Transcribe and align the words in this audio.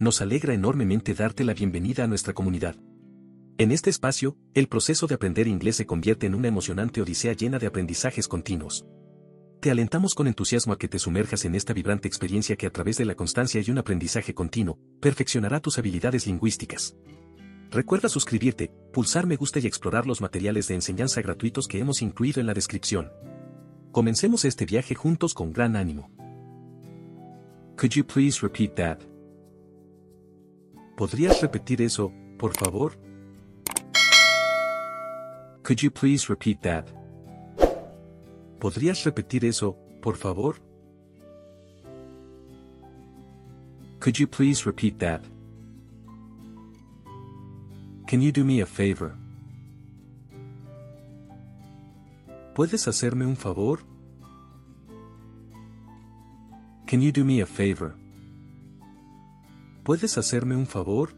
nos 0.00 0.22
alegra 0.22 0.54
enormemente 0.54 1.12
darte 1.12 1.44
la 1.44 1.52
bienvenida 1.52 2.04
a 2.04 2.06
nuestra 2.06 2.32
comunidad. 2.32 2.74
En 3.58 3.70
este 3.70 3.90
espacio, 3.90 4.34
el 4.54 4.66
proceso 4.66 5.06
de 5.06 5.14
aprender 5.14 5.46
inglés 5.46 5.76
se 5.76 5.84
convierte 5.84 6.24
en 6.26 6.34
una 6.34 6.48
emocionante 6.48 7.02
odisea 7.02 7.34
llena 7.34 7.58
de 7.58 7.66
aprendizajes 7.66 8.26
continuos. 8.26 8.86
Te 9.60 9.70
alentamos 9.70 10.14
con 10.14 10.26
entusiasmo 10.26 10.72
a 10.72 10.78
que 10.78 10.88
te 10.88 10.98
sumerjas 10.98 11.44
en 11.44 11.54
esta 11.54 11.74
vibrante 11.74 12.08
experiencia 12.08 12.56
que 12.56 12.66
a 12.66 12.70
través 12.70 12.96
de 12.96 13.04
la 13.04 13.14
constancia 13.14 13.62
y 13.62 13.70
un 13.70 13.76
aprendizaje 13.76 14.32
continuo, 14.32 14.78
perfeccionará 15.00 15.60
tus 15.60 15.78
habilidades 15.78 16.26
lingüísticas. 16.26 16.96
Recuerda 17.70 18.08
suscribirte, 18.08 18.72
pulsar 18.94 19.26
me 19.26 19.36
gusta 19.36 19.58
y 19.58 19.66
explorar 19.66 20.06
los 20.06 20.22
materiales 20.22 20.66
de 20.68 20.76
enseñanza 20.76 21.20
gratuitos 21.20 21.68
que 21.68 21.78
hemos 21.78 22.00
incluido 22.00 22.40
en 22.40 22.46
la 22.46 22.54
descripción. 22.54 23.12
Comencemos 23.92 24.46
este 24.46 24.64
viaje 24.64 24.94
juntos 24.94 25.34
con 25.34 25.52
gran 25.52 25.76
ánimo. 25.76 26.10
Could 27.76 27.92
you 27.92 28.06
please 28.06 28.40
repeat 28.40 28.74
that? 28.76 29.09
¿Podrías 31.00 31.40
repetir 31.40 31.80
eso, 31.80 32.12
por 32.38 32.54
favor? 32.54 32.92
Could 35.62 35.80
you 35.80 35.90
please 35.90 36.28
repeat 36.28 36.60
that? 36.60 36.84
¿Podrías 38.58 39.02
repetir 39.04 39.46
eso, 39.46 39.78
por 40.02 40.18
favor? 40.18 40.56
Could 43.98 44.18
you 44.18 44.26
please 44.26 44.66
repeat 44.66 44.98
that? 44.98 45.22
Can 48.06 48.20
you 48.20 48.30
do 48.30 48.44
me 48.44 48.60
a 48.60 48.66
favor? 48.66 49.14
¿Puedes 52.54 52.86
hacerme 52.86 53.24
un 53.24 53.36
favor? 53.36 53.78
Can 56.86 57.00
you 57.00 57.10
do 57.10 57.24
me 57.24 57.40
a 57.40 57.46
favor? 57.46 57.99
¿Puedes 59.82 60.18
hacerme 60.18 60.56
un 60.56 60.66
favor? 60.66 61.10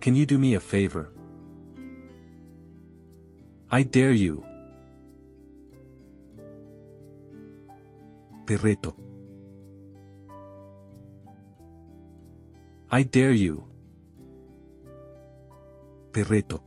Can 0.00 0.14
you 0.14 0.26
do 0.26 0.38
me 0.38 0.54
a 0.54 0.60
favor? 0.60 1.10
I 3.70 3.82
dare 3.84 4.14
you. 4.14 4.44
Te 8.46 8.56
reto. 8.58 8.94
I 12.92 13.02
dare 13.04 13.34
you. 13.34 13.64
Te 16.12 16.22
reto. 16.22 16.62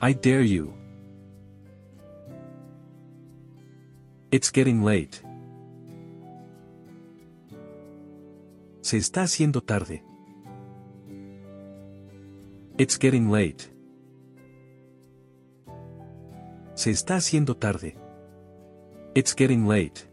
I 0.00 0.14
dare 0.14 0.42
you. 0.42 0.72
It's 4.32 4.50
getting 4.50 4.82
late. 4.82 5.22
Se 8.84 8.98
está 8.98 9.22
haciendo 9.22 9.62
tarde. 9.62 10.04
It's 12.76 12.98
getting 12.98 13.30
late. 13.32 13.72
Se 16.74 16.90
está 16.90 17.16
haciendo 17.16 17.56
tarde. 17.56 17.96
It's 19.14 19.34
getting 19.34 19.66
late. 19.66 20.06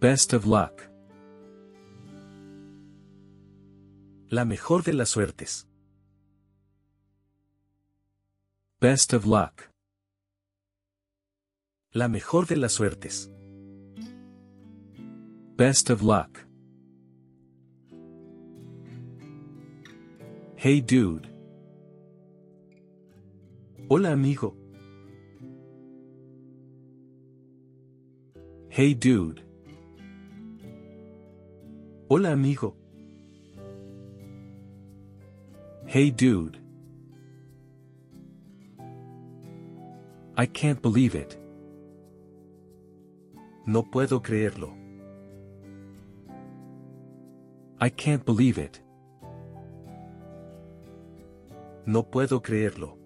Best 0.00 0.32
of 0.32 0.46
luck. 0.46 0.80
La 4.30 4.46
mejor 4.46 4.82
de 4.82 4.94
las 4.94 5.10
suertes. 5.10 5.68
Best 8.80 9.12
of 9.12 9.26
luck. 9.26 9.70
La 11.90 12.08
mejor 12.08 12.46
de 12.46 12.56
las 12.56 12.72
suertes. 12.72 13.30
Best 15.60 15.90
of 15.90 16.02
luck. 16.02 16.46
Hey 20.56 20.80
dude. 20.80 21.28
Hola 23.90 24.12
amigo. 24.12 24.54
Hey 28.70 28.94
dude. 28.94 29.42
Hola 32.08 32.32
amigo. 32.32 32.74
Hey 35.84 36.10
dude. 36.10 36.58
I 40.38 40.46
can't 40.46 40.80
believe 40.80 41.14
it. 41.14 41.38
No 43.66 43.82
puedo 43.82 44.22
creerlo. 44.22 44.79
I 47.82 47.88
can't 47.88 48.26
believe 48.26 48.58
it. 48.58 48.82
No 51.86 52.02
puedo 52.02 52.42
creerlo. 52.42 52.98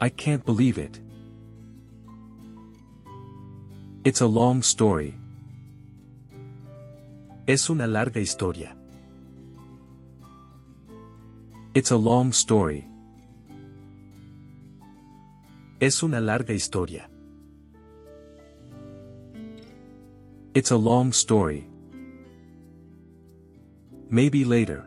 I 0.00 0.08
can't 0.08 0.42
believe 0.46 0.78
it. 0.78 0.98
It's 4.02 4.22
a 4.22 4.26
long 4.26 4.62
story. 4.62 5.14
Es 7.46 7.68
una 7.68 7.86
larga 7.86 8.18
historia. 8.18 8.74
It's 11.74 11.90
a 11.90 11.98
long 11.98 12.32
story. 12.32 12.86
Es 15.80 16.02
una 16.02 16.18
larga 16.20 16.54
historia. 16.54 17.09
It's 20.52 20.72
a 20.72 20.76
long 20.76 21.12
story. 21.12 21.64
Maybe 24.08 24.44
later. 24.44 24.84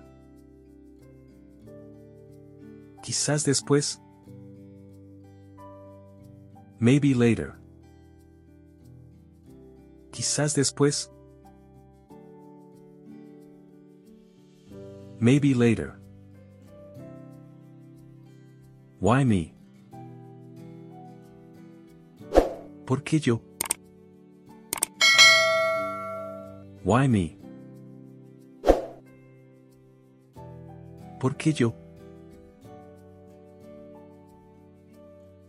Quizás 3.02 3.46
después. 3.46 4.02
Maybe 6.80 7.14
later. 7.14 7.56
Quizás 10.12 10.54
después. 10.54 11.10
Maybe 15.22 15.54
later. 15.54 15.98
Why 19.00 19.24
me? 19.24 19.54
¿Por 22.86 23.02
qué 23.04 23.22
yo? 23.22 23.42
Why 26.84 27.08
me? 27.08 27.38
¿Por 31.20 31.38
qué 31.38 31.54
yo? 31.54 31.74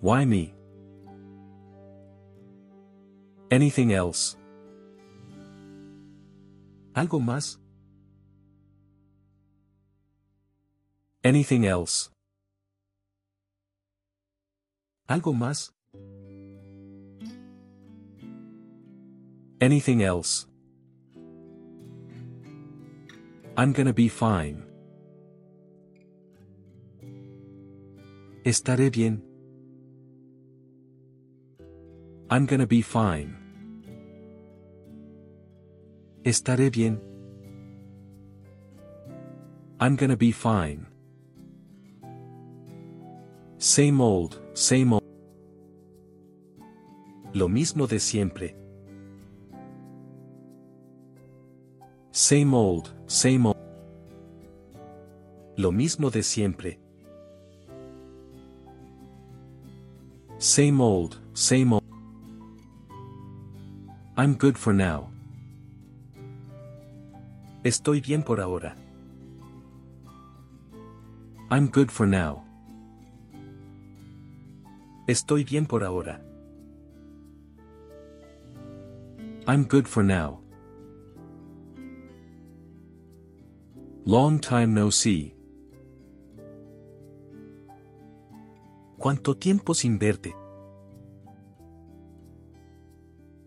Why 0.01 0.25
me? 0.27 0.55
Anything 3.51 3.91
else? 3.91 4.37
¿Algo 6.95 7.19
más? 7.19 7.59
Anything 11.25 11.65
else? 11.65 12.11
¿Algo 15.09 15.33
más? 15.33 15.73
Anything 19.61 20.03
else? 20.03 20.47
I'm 23.57 23.73
gonna 23.73 23.93
be 23.93 24.09
fine. 24.09 24.65
Estaré 28.45 28.91
bien. 28.91 29.23
I'm 32.31 32.47
gonna 32.47 32.67
be 32.67 32.83
fine. 32.83 33.37
Estaré 36.25 36.73
bien. 36.73 37.01
I'm 39.79 39.95
gonna 39.95 40.17
be 40.17 40.33
fine. 40.33 40.87
Same 43.59 44.01
old, 44.01 44.41
same 44.55 44.95
old. 44.95 45.05
Lo 47.35 47.49
mismo 47.49 47.87
de 47.87 48.01
siempre. 48.01 48.64
Same 52.17 52.55
old, 52.55 52.95
same 53.09 53.45
old. 53.45 53.57
Lo 55.57 55.73
mismo 55.73 56.11
de 56.11 56.23
siempre. 56.23 56.79
Same 60.39 60.81
old, 60.81 61.19
same 61.33 61.73
old. 61.73 61.83
I'm 64.17 64.37
good 64.37 64.57
for 64.57 64.73
now. 64.73 65.11
Estoy 67.65 68.01
bien 68.01 68.23
por 68.23 68.41
ahora. 68.41 68.77
I'm 71.51 71.67
good 71.67 71.91
for 71.91 72.07
now. 72.07 72.45
Estoy 75.09 75.43
bien 75.43 75.67
por 75.67 75.83
ahora. 75.83 76.21
I'm 79.49 79.65
good 79.65 79.89
for 79.89 80.05
now. 80.05 80.44
Long 84.07 84.39
time 84.39 84.75
no 84.75 84.91
see. 84.91 85.35
¿Cuánto 88.99 89.35
tiempo 89.35 89.73
sin 89.73 89.99
verte? 89.99 90.35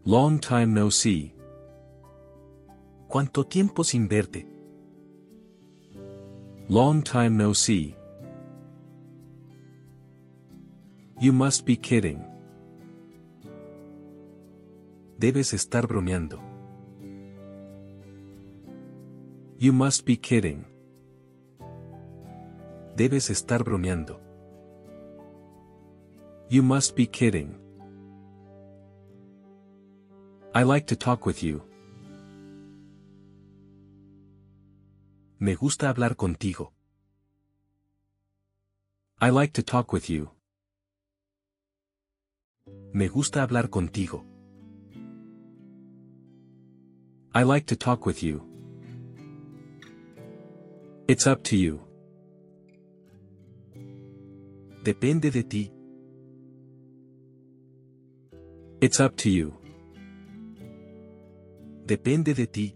Long 0.04 0.40
time 0.40 0.74
no 0.74 0.90
see. 0.90 1.32
¿Cuánto 3.08 3.46
tiempo 3.46 3.84
sin 3.84 4.08
verte? 4.08 4.48
Long 6.70 7.04
time 7.04 7.38
no 7.38 7.54
see. 7.54 7.96
You 11.20 11.34
must 11.34 11.66
be 11.68 11.78
kidding. 11.78 12.26
Debes 15.20 15.54
estar 15.54 15.86
bromeando. 15.86 16.47
You 19.60 19.74
must 19.74 20.06
be 20.06 20.18
kidding. 20.18 20.66
Debes 22.96 23.32
estar 23.32 23.64
bromeando. 23.64 24.20
You 26.48 26.62
must 26.62 26.96
be 26.96 27.08
kidding. 27.08 27.56
I 30.54 30.62
like 30.62 30.86
to 30.88 30.96
talk 30.96 31.26
with 31.26 31.42
you. 31.42 31.64
Me 35.40 35.56
gusta 35.56 35.88
hablar 35.88 36.16
contigo. 36.16 36.72
I 39.20 39.32
like 39.32 39.54
to 39.54 39.64
talk 39.64 39.92
with 39.92 40.08
you. 40.08 40.30
Me 42.94 43.08
gusta 43.08 43.40
hablar 43.40 43.70
contigo. 43.70 44.24
I 47.34 47.42
like 47.42 47.66
to 47.66 47.76
talk 47.76 48.06
with 48.06 48.22
you. 48.22 48.57
It's 51.08 51.26
up 51.26 51.42
to 51.44 51.56
you. 51.56 51.80
Depende 54.84 55.32
de 55.32 55.42
ti. 55.44 55.72
It's 58.82 59.00
up 59.00 59.16
to 59.16 59.30
you. 59.30 59.54
Depende 61.86 62.36
de 62.36 62.46
ti. 62.46 62.76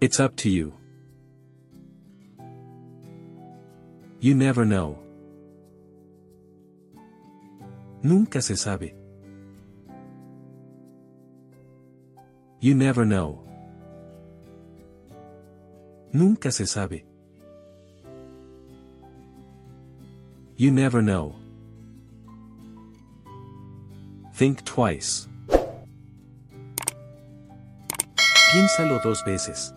It's 0.00 0.20
up 0.20 0.36
to 0.36 0.48
you. 0.48 0.72
You 4.20 4.36
never 4.36 4.64
know. 4.64 5.00
Nunca 8.04 8.40
se 8.40 8.54
sabe. 8.54 8.94
You 12.60 12.76
never 12.76 13.04
know. 13.04 13.49
Nunca 16.12 16.50
se 16.50 16.64
sabe. 16.64 17.04
You 20.56 20.70
never 20.70 21.00
know. 21.00 21.36
Think 24.34 24.64
twice. 24.64 25.28
Piénsalo 28.52 29.00
dos 29.02 29.22
veces. 29.22 29.72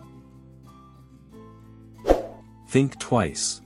Think 2.68 2.98
twice. 2.98 3.60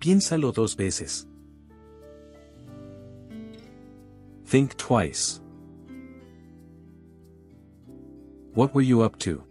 Piénsalo 0.00 0.52
dos 0.52 0.74
veces. 0.74 1.26
Think 4.44 4.76
twice. 4.76 5.40
What 8.54 8.74
were 8.74 8.82
you 8.82 9.02
up 9.02 9.18
to? 9.20 9.45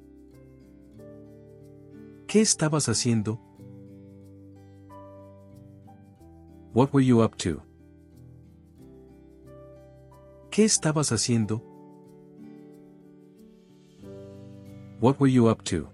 ¿Qué 2.27 2.41
estabas 2.41 2.89
haciendo? 2.89 3.39
What 6.73 6.91
were 6.91 7.05
you 7.05 7.21
up 7.21 7.37
to? 7.37 7.61
¿Qué 10.49 10.65
estabas 10.65 11.11
haciendo? 11.11 11.61
What 14.99 15.19
were 15.19 15.31
you 15.31 15.47
up 15.49 15.63
to? 15.65 15.87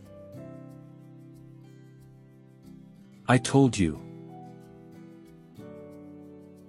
I 3.27 3.37
told 3.37 3.75
you. 3.75 3.99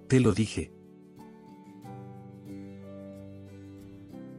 Te 0.07 0.19
lo 0.19 0.33
dije. 0.33 0.71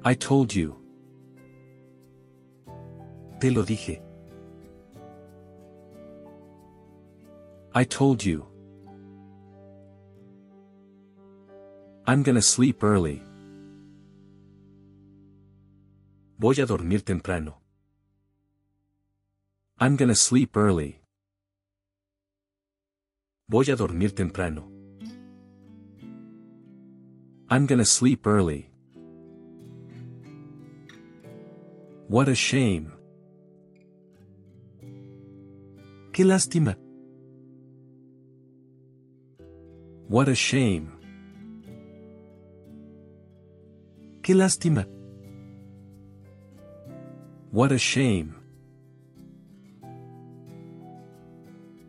I 0.05 0.15
told 0.15 0.53
you. 0.53 0.77
Te 3.41 3.51
lo 3.51 3.65
dije. 3.65 4.04
I 7.77 7.83
told 7.83 8.25
you. 8.25 8.47
I'm 12.07 12.23
gonna 12.23 12.41
sleep 12.41 12.85
early. 12.85 13.21
Voy 16.39 16.55
a 16.63 16.67
dormir 16.67 17.01
temprano. 17.01 17.61
I'm 19.81 19.97
gonna 19.97 20.15
sleep 20.15 20.57
early. 20.57 21.01
Voy 23.49 23.65
a 23.73 23.75
dormir 23.75 24.15
temprano. 24.15 24.71
I'm 27.51 27.67
gonna 27.67 27.85
sleep 27.85 28.25
early. 28.25 28.71
What 32.07 32.29
a 32.29 32.37
shame. 32.37 32.93
Qué 36.13 36.25
lástima. 36.25 36.84
What 40.09 40.29
a 40.29 40.35
shame. 40.35 40.93
Qué 44.23 44.35
lástima. 44.35 44.87
What 47.51 47.73
a 47.73 47.79
shame. 47.79 48.35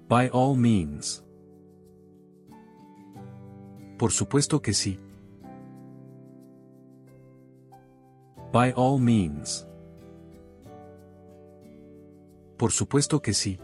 By 0.07 0.29
all 0.29 0.55
means. 0.55 1.23
Por 3.97 4.11
supuesto 4.11 4.61
que 4.61 4.73
sí. 4.73 4.97
By 8.53 8.71
all 8.77 8.99
means. 8.99 9.67
Por 12.57 12.71
supuesto 12.71 13.21
que 13.21 13.33
sí. 13.33 13.59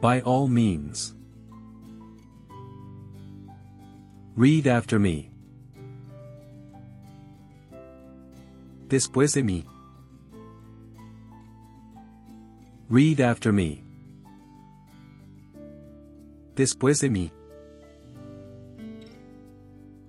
By 0.00 0.22
all 0.24 0.48
means. 0.48 1.14
Read 4.36 4.66
after 4.66 4.98
me. 4.98 5.30
Después 8.88 9.32
de 9.32 9.44
mí. 9.44 9.64
Read 12.88 13.20
after 13.20 13.52
me. 13.52 13.84
Después 16.56 17.00
de 17.00 17.10
mí. 17.10 17.30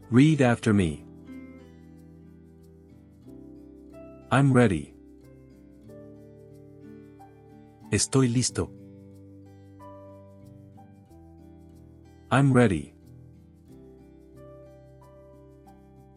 Read 0.09 0.41
after 0.41 0.73
me. 0.73 1.03
I'm 4.31 4.51
ready. 4.53 4.95
Estoy 7.91 8.27
listo. 8.27 8.71
I'm 12.31 12.51
ready. 12.51 12.94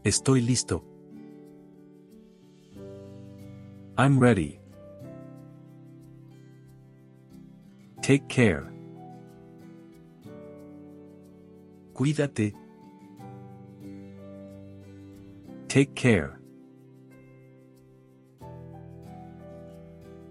Estoy 0.08 0.40
listo. 0.40 0.82
I'm 3.98 4.18
ready. 4.18 4.58
Take 8.00 8.26
care. 8.26 8.72
Cuídate. 11.92 12.54
Take 15.68 15.94
care. 15.94 16.40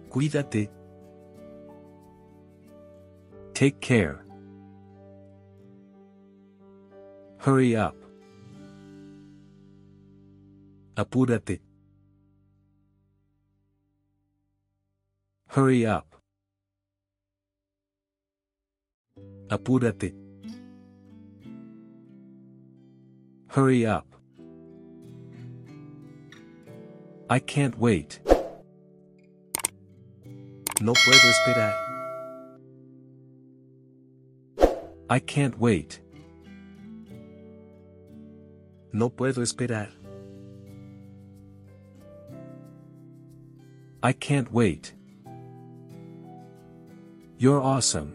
Cuídate. 0.09 0.71
Take 3.53 3.79
care. 3.79 4.25
Hurry 7.37 7.75
up. 7.75 7.96
Apúrate. 10.97 11.61
Hurry 15.49 15.85
up. 15.85 16.15
Apúrate. 19.47 20.15
Hurry 23.49 23.85
up. 23.85 24.07
I 27.29 27.39
can't 27.39 27.77
wait. 27.77 28.19
No 30.81 30.93
puedo 30.93 31.29
esperar. 31.29 31.75
I 35.11 35.19
can't 35.19 35.59
wait. 35.59 36.01
No 38.91 39.11
puedo 39.11 39.43
esperar. 39.43 39.96
I 44.03 44.13
can't 44.13 44.51
wait. 44.53 44.93
You're 47.39 47.61
awesome. 47.61 48.13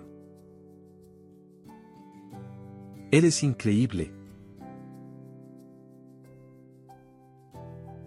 Eres 3.11 3.43
increíble. 3.43 4.11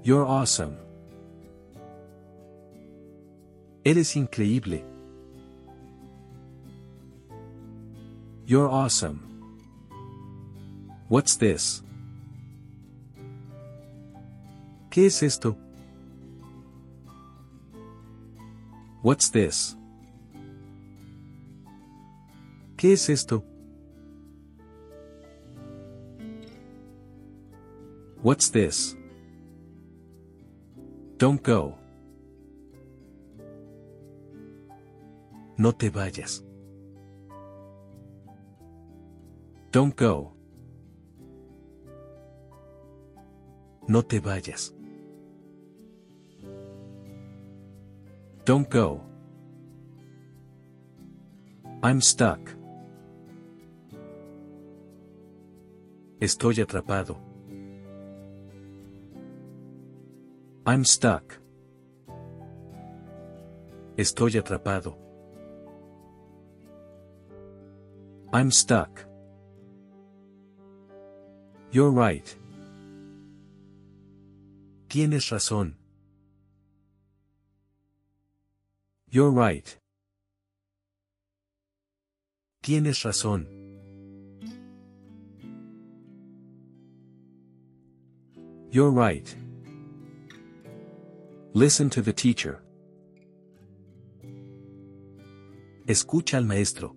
You're 0.04 0.26
awesome. 0.26 0.78
Eres 3.84 4.16
increíble. 4.16 4.84
You're 8.46 8.70
awesome. 8.70 9.20
What's 11.10 11.36
this? 11.36 11.84
¿Qué 14.90 15.08
es 15.08 15.22
esto? 15.24 15.58
What's 19.06 19.30
this? 19.30 19.78
¿Qué 22.76 22.94
es 22.94 23.08
esto? 23.08 23.44
What's 28.24 28.50
this? 28.50 28.98
Don't 31.20 31.44
go. 31.44 31.78
No 35.56 35.72
te 35.72 35.92
vayas. 35.92 36.44
Don't 39.72 39.96
go. 39.96 40.34
No 43.88 44.02
te 44.02 44.20
vayas. 44.20 44.75
Don't 48.46 48.70
go. 48.70 49.02
I'm 51.82 52.00
stuck. 52.00 52.40
Estoy 56.20 56.62
atrapado. 56.62 57.18
I'm 60.68 60.86
stuck. 60.86 61.40
Estoy 63.98 64.38
atrapado. 64.38 64.96
I'm 68.32 68.52
stuck. 68.52 69.08
You're 71.72 71.90
right. 71.90 72.28
Tienes 74.88 75.32
razón. 75.32 75.78
You're 79.16 79.32
right. 79.32 79.78
Tienes 82.62 83.06
razón. 83.06 83.46
You're 88.72 88.92
right. 88.92 89.34
Listen 91.54 91.90
to 91.92 92.02
the 92.02 92.12
teacher. 92.12 92.62
Escucha 95.88 96.34
al 96.34 96.44
maestro. 96.44 96.94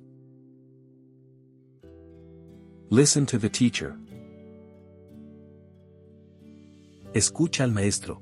Listen 2.90 3.26
to 3.26 3.38
the 3.38 3.48
teacher. 3.48 3.96
Escucha 7.14 7.60
al 7.60 7.70
maestro. 7.70 8.20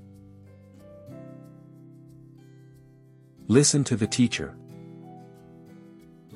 Listen 3.49 3.85
to 3.85 3.95
the 3.95 4.09
teacher. 4.09 4.57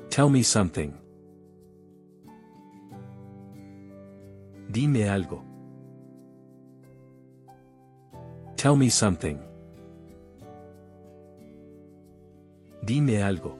Tell 0.09 0.29
me 0.29 0.43
something. 0.43 0.97
Dime 4.71 5.03
algo. 5.03 5.41
Tell 8.55 8.77
me 8.77 8.87
something. 8.87 9.37
Dime 12.85 13.19
algo. 13.19 13.57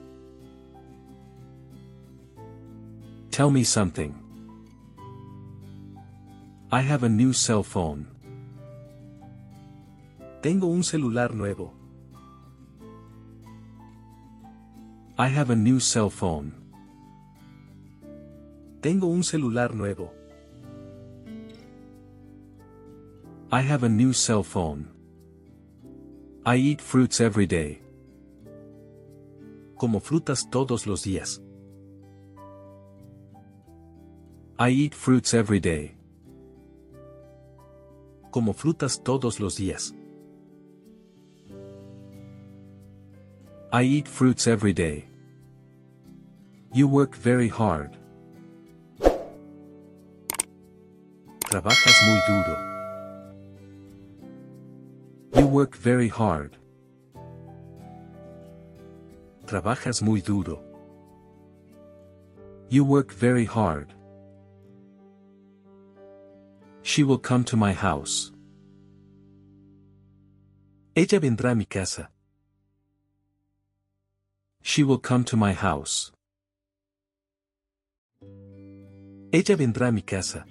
Tell 3.30 3.50
me 3.50 3.64
something. 3.64 4.14
I 6.70 6.80
have 6.80 7.02
a 7.02 7.08
new 7.10 7.34
cell 7.34 7.62
phone. 7.62 8.06
Tengo 10.40 10.68
un 10.68 10.82
celular 10.82 11.34
nuevo. 11.34 11.81
I 15.22 15.28
have 15.28 15.50
a 15.50 15.54
new 15.54 15.78
cell 15.78 16.10
phone. 16.10 16.52
Tengo 18.80 19.06
un 19.06 19.22
celular 19.22 19.72
nuevo. 19.72 20.10
I 23.52 23.60
have 23.60 23.84
a 23.84 23.88
new 23.88 24.12
cell 24.12 24.42
phone. 24.42 24.88
I 26.44 26.56
eat 26.56 26.80
fruits 26.80 27.20
every 27.20 27.46
day. 27.46 27.80
Como 29.76 30.00
frutas 30.00 30.50
todos 30.50 30.88
los 30.88 31.04
días. 31.04 31.40
I 34.58 34.70
eat 34.70 34.92
fruits 34.92 35.34
every 35.34 35.60
day. 35.60 35.94
Como 38.32 38.54
frutas 38.54 39.00
todos 39.04 39.38
los 39.38 39.54
días. 39.54 39.94
I 43.72 43.84
eat 43.84 44.08
fruits 44.08 44.48
every 44.48 44.72
day. 44.72 45.11
You 46.74 46.88
work 46.88 47.14
very 47.14 47.48
hard. 47.48 47.98
Trabajas 51.40 51.98
muy 52.06 52.20
duro. 52.26 52.56
You 55.34 55.46
work 55.48 55.76
very 55.76 56.08
hard. 56.08 56.56
Trabajas 59.44 60.00
muy 60.00 60.22
duro. 60.22 60.62
You 62.70 62.84
work 62.84 63.12
very 63.12 63.44
hard. 63.44 63.92
She 66.80 67.02
will 67.02 67.18
come 67.18 67.44
to 67.44 67.56
my 67.56 67.74
house. 67.74 68.32
Ella 70.96 71.20
vendrá 71.20 71.50
a 71.50 71.54
mi 71.54 71.66
casa. 71.66 72.08
She 74.62 74.82
will 74.82 74.98
come 74.98 75.24
to 75.24 75.36
my 75.36 75.52
house. 75.52 76.11
Ella 79.34 79.56
vendrá 79.56 79.88
a 79.88 79.92
mi 79.92 80.02
casa. 80.02 80.44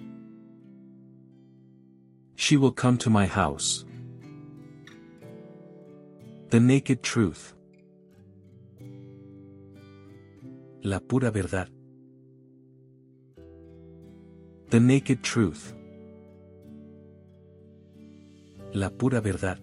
She 2.34 2.56
will 2.56 2.72
come 2.72 2.98
to 2.98 3.10
my 3.10 3.26
house. 3.26 3.84
The 6.50 6.58
naked 6.58 7.00
truth. 7.00 7.54
La 10.82 10.98
pura 10.98 11.30
verdad. 11.30 11.68
The 14.70 14.80
naked 14.80 15.22
truth. 15.22 15.74
La 18.74 18.88
pura 18.88 19.20
verdad. 19.20 19.60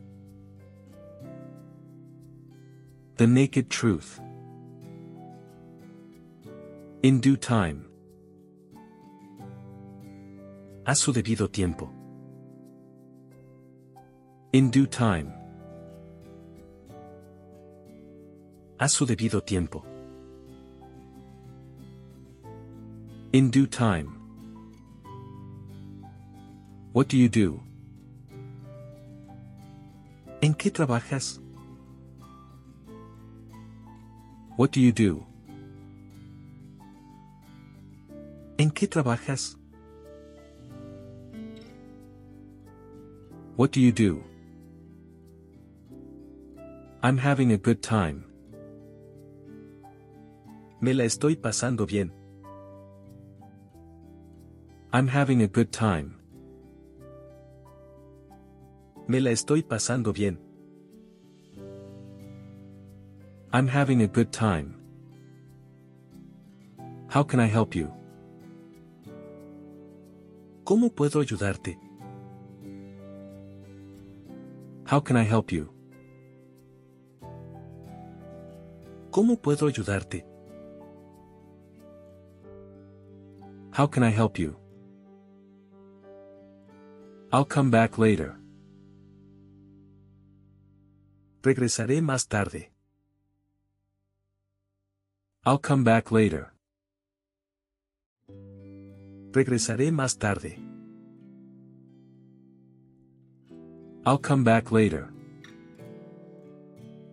The 3.18 3.28
naked 3.28 3.70
truth. 3.70 4.22
In 7.04 7.20
due 7.20 7.36
time. 7.36 7.89
A 10.90 10.96
su 10.96 11.14
debido 11.14 11.52
tiempo. 11.52 11.88
In 14.54 14.72
due 14.72 14.88
time. 14.88 15.32
A 18.80 18.88
su 18.88 19.06
debido 19.06 19.44
tiempo. 19.44 19.86
In 23.34 23.52
due 23.52 23.68
time. 23.68 24.10
What 26.92 27.10
do 27.10 27.18
you 27.18 27.30
do? 27.30 27.62
¿En 30.42 30.56
qué 30.56 30.72
trabajas? 30.72 31.40
What 34.58 34.72
do 34.72 34.80
you 34.82 34.92
do? 34.92 35.24
¿En 38.58 38.72
qué 38.72 38.88
trabajas? 38.88 39.59
What 43.60 43.74
do 43.74 43.82
you 43.82 43.92
do? 43.92 44.24
I'm 47.04 47.18
having 47.18 47.52
a 47.52 47.58
good 47.58 47.82
time. 47.84 48.24
Me 50.80 50.94
la 50.94 51.04
estoy 51.04 51.36
pasando 51.36 51.86
bien. 51.86 52.10
I'm 54.94 55.10
having 55.10 55.42
a 55.42 55.48
good 55.48 55.74
time. 55.74 56.16
Me 59.10 59.20
la 59.20 59.32
estoy 59.32 59.62
pasando 59.62 60.14
bien. 60.14 60.40
I'm 63.52 63.68
having 63.68 64.04
a 64.04 64.08
good 64.08 64.32
time. 64.32 64.74
How 67.10 67.24
can 67.24 67.42
I 67.42 67.48
help 67.48 67.76
you? 67.76 67.92
¿Cómo 70.64 70.96
puedo 70.96 71.20
ayudarte? 71.20 71.89
How 74.90 75.00
can 75.00 75.18
I 75.18 75.24
help 75.24 75.52
you? 75.52 75.72
¿Cómo 79.12 79.40
puedo 79.40 79.68
ayudarte? 79.68 80.26
How 83.72 83.86
can 83.86 84.02
I 84.02 84.10
help 84.10 84.40
you? 84.40 84.56
I'll 87.32 87.46
come 87.46 87.70
back 87.70 88.00
later. 88.00 88.40
Regresaré 91.44 92.02
más 92.02 92.28
tarde. 92.28 92.72
I'll 95.46 95.62
come 95.62 95.84
back 95.84 96.12
later. 96.12 96.52
Regresaré 99.34 99.92
más 99.92 100.18
tarde. 100.18 100.69
I'll 104.10 104.18
come 104.18 104.44
back 104.44 104.72
later. 104.72 105.08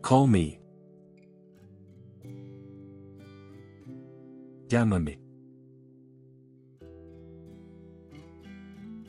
Call 0.00 0.26
me. 0.26 0.58
Llámame. 4.68 5.18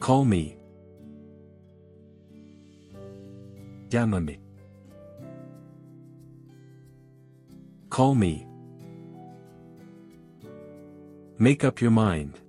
Call 0.02 0.26
me. 0.26 0.58
Llámame. 3.88 4.38
Call 7.90 8.16
me. 8.16 8.46
Make 11.40 11.64
up 11.64 11.80
your 11.80 11.92
mind. 11.92 12.42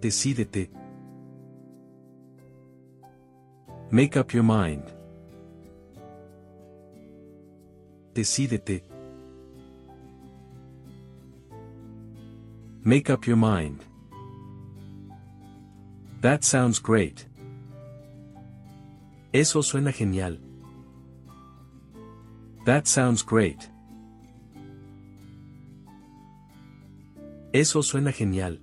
Decídete. 0.00 0.85
Make 3.90 4.16
up 4.16 4.34
your 4.34 4.42
mind. 4.42 4.82
Decídete. 8.14 8.82
Make 12.84 13.10
up 13.10 13.26
your 13.26 13.36
mind. 13.36 13.84
That 16.20 16.42
sounds 16.42 16.80
great. 16.80 17.26
Eso 19.32 19.60
suena 19.60 19.92
genial. 19.92 20.38
That 22.64 22.88
sounds 22.88 23.22
great. 23.22 23.68
Eso 27.52 27.82
suena 27.82 28.12
genial. 28.12 28.58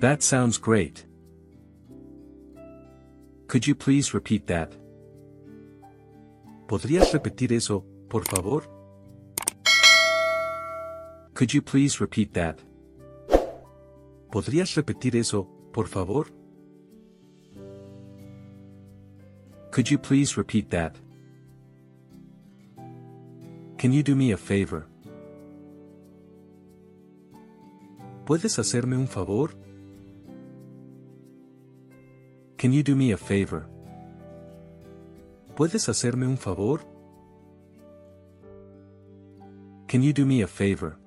That 0.00 0.22
sounds 0.22 0.58
great. 0.58 1.04
Could 3.48 3.66
you 3.66 3.74
please 3.74 4.14
repeat 4.14 4.46
that? 4.46 4.72
¿Podrías 6.68 7.12
repetir 7.12 7.52
eso, 7.52 7.84
por 8.08 8.24
favor? 8.24 8.62
Could 11.34 11.52
you 11.52 11.62
please 11.62 12.00
repeat 12.00 12.32
that? 12.34 12.60
¿Podrías 14.30 14.76
repetir 14.76 15.16
eso, 15.16 15.48
por 15.72 15.88
favor? 15.88 16.26
Could 19.72 19.90
you 19.90 19.98
please 19.98 20.36
repeat 20.36 20.70
that? 20.70 20.94
Can 23.78 23.92
you 23.92 24.04
do 24.04 24.14
me 24.14 24.30
a 24.30 24.36
favor? 24.36 24.86
¿Puedes 28.26 28.58
hacerme 28.58 28.96
un 28.96 29.08
favor? 29.08 29.56
Can 32.58 32.72
you 32.72 32.82
do 32.82 32.96
me 32.96 33.12
a 33.12 33.16
favor? 33.16 33.68
¿Puedes 35.54 35.88
hacerme 35.88 36.26
un 36.26 36.36
favor? 36.36 36.80
Can 39.86 40.02
you 40.02 40.12
do 40.12 40.26
me 40.26 40.42
a 40.42 40.48
favor? 40.48 40.98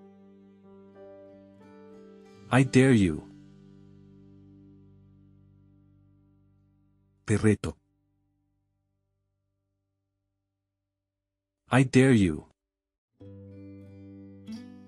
I 2.50 2.64
dare 2.64 2.94
you. 2.94 3.24
Te 7.26 7.38
reto. 7.38 7.76
I 11.70 11.84
dare 11.84 12.18
you. 12.18 12.46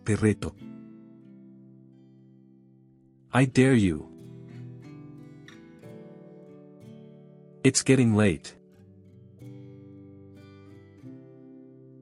Te 0.05 0.15
reto. 0.15 0.55
I 3.33 3.45
dare 3.47 3.75
you. 3.75 4.12
It's 7.65 7.81
getting 7.81 8.17
late. 8.17 8.57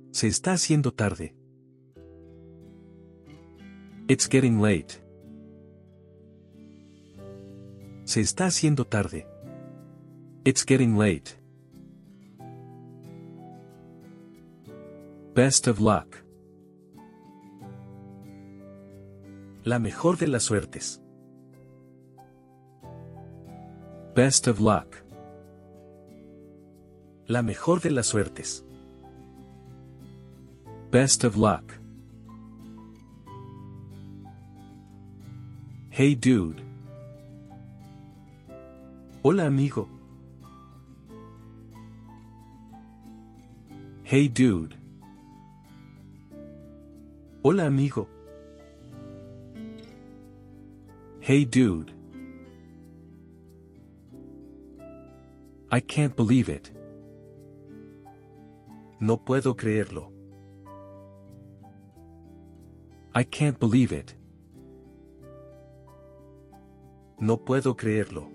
Se 0.09 0.27
está 0.27 0.53
haciendo 0.53 0.91
tarde. 0.91 1.35
It's 4.07 4.27
getting 4.27 4.59
late. 4.59 4.95
Se 8.05 8.21
está 8.21 8.47
haciendo 8.47 8.85
tarde. 8.85 9.27
It's 10.43 10.65
getting 10.65 10.97
late. 10.97 11.37
Best 15.35 15.67
of 15.67 15.79
luck. 15.79 16.15
La 19.63 19.77
mejor 19.77 20.17
de 20.17 20.27
las 20.27 20.41
suertes. 20.41 20.99
Best 24.15 24.47
of 24.47 24.59
luck. 24.59 25.00
La 27.27 27.41
mejor 27.41 27.81
de 27.81 27.91
las 27.91 28.07
suertes. 28.07 28.65
Best 30.91 31.23
of 31.23 31.37
luck. 31.37 31.63
Hey 35.89 36.15
dude. 36.15 36.61
Hola 39.23 39.45
amigo. 39.45 39.87
Hey 44.03 44.27
dude. 44.27 44.75
Hola 47.43 47.67
amigo. 47.67 48.07
Hey 51.21 51.45
dude. 51.45 51.93
I 55.71 55.79
can't 55.79 56.15
believe 56.15 56.49
it. 56.49 56.71
No 59.01 59.17
puedo 59.17 59.55
creerlo. 59.55 60.11
I 63.15 63.23
can't 63.23 63.59
believe 63.59 63.91
it. 63.91 64.15
No 67.19 67.37
puedo 67.37 67.75
creerlo. 67.75 68.29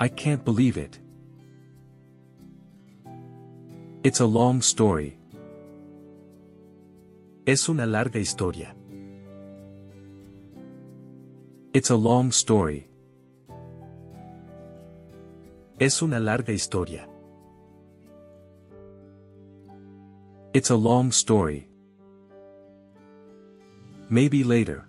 I 0.00 0.08
can't 0.08 0.44
believe 0.44 0.76
it. 0.76 0.98
It's 4.02 4.18
a 4.18 4.26
long 4.26 4.60
story. 4.60 5.16
Es 7.46 7.68
una 7.68 7.86
larga 7.86 8.18
historia. 8.18 8.74
It's 11.72 11.90
a 11.90 11.96
long 11.96 12.32
story. 12.32 12.88
Es 15.78 16.00
una 16.00 16.18
larga 16.18 16.54
historia. 16.54 17.06
It's 20.54 20.70
a 20.70 20.74
long 20.74 21.10
story. 21.10 21.68
Maybe 24.08 24.42
later. 24.42 24.88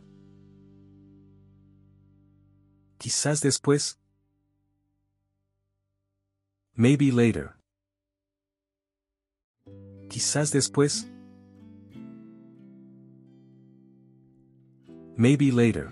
Quizás 2.99 3.41
después. 3.41 3.99
Maybe 6.73 7.11
later. 7.11 7.57
Quizás 10.07 10.53
después. 10.53 11.05
Maybe 15.17 15.51
later. 15.51 15.91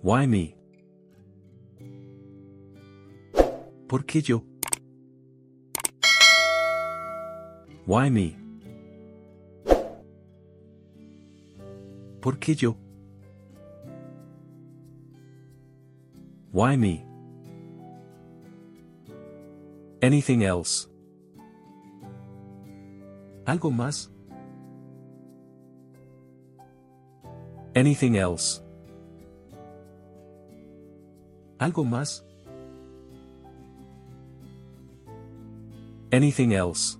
Why 0.00 0.26
me? 0.26 0.61
¿Por 3.92 4.06
qué 4.06 4.22
yo? 4.22 4.42
Why 7.86 8.10
me? 8.10 8.34
¿Por 12.22 12.38
qué 12.38 12.54
yo? 12.54 12.74
Why 16.54 16.78
me? 16.78 17.04
Anything 20.00 20.40
else? 20.40 20.88
¿Algo 23.44 23.70
más? 23.70 24.10
Anything 27.74 28.14
else? 28.14 28.62
¿Algo 31.58 31.84
más? 31.84 32.24
Anything 36.12 36.52
else? 36.52 36.98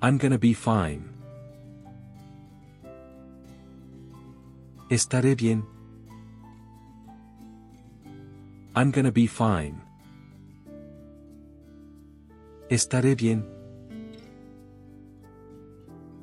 I'm 0.00 0.18
gonna 0.18 0.38
be 0.38 0.54
fine. 0.54 1.02
Estaré 4.88 5.36
bien. 5.36 5.64
I'm 8.76 8.92
gonna 8.92 9.10
be 9.10 9.26
fine. 9.26 9.82
Estaré 12.70 13.16
bien. 13.16 13.44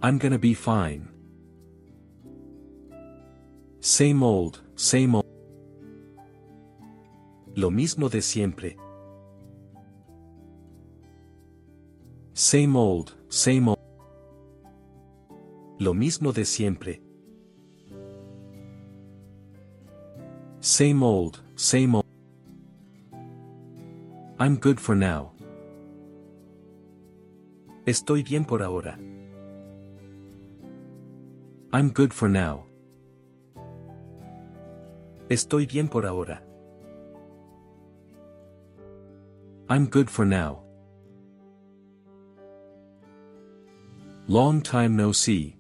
I'm 0.01 0.17
gonna 0.17 0.39
be 0.39 0.53
fine. 0.53 1.09
Same 3.81 4.23
old, 4.23 4.61
same 4.75 5.15
old. 5.15 5.25
Lo 7.55 7.69
mismo 7.69 8.09
de 8.09 8.21
siempre. 8.21 8.77
Same 12.35 12.75
old, 12.75 13.15
same 13.29 13.67
old. 13.67 13.77
Lo 15.77 15.93
mismo 15.93 16.31
de 16.33 16.45
siempre. 16.45 16.99
Same 20.59 21.03
old, 21.03 21.43
same 21.55 21.93
old. 21.93 22.05
I'm 24.39 24.57
good 24.57 24.79
for 24.79 24.95
now. 24.95 25.31
Estoy 27.85 28.23
bien 28.23 28.45
por 28.45 28.63
ahora. 28.63 28.97
I'm 31.71 31.89
good 31.89 32.13
for 32.13 32.29
now. 32.29 32.65
Estoy 35.29 35.67
bien 35.67 35.87
por 35.87 36.05
ahora. 36.07 36.41
I'm 39.69 39.85
good 39.85 40.09
for 40.09 40.25
now. 40.25 40.62
Long 44.27 44.61
time 44.61 44.95
no 44.95 45.13
see. 45.13 45.59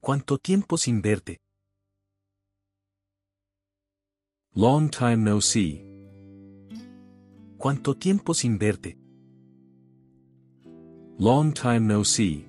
¿Cuánto 0.00 0.38
tiempo 0.38 0.78
sin 0.78 1.02
verte? 1.02 1.42
Long 4.54 4.88
time 4.88 5.18
no 5.18 5.42
see. 5.42 5.84
¿Cuánto 7.58 7.94
tiempo 7.94 8.32
sin 8.32 8.58
verte? 8.58 8.96
Long 11.18 11.52
time 11.52 11.80
no 11.80 12.02
see. 12.02 12.46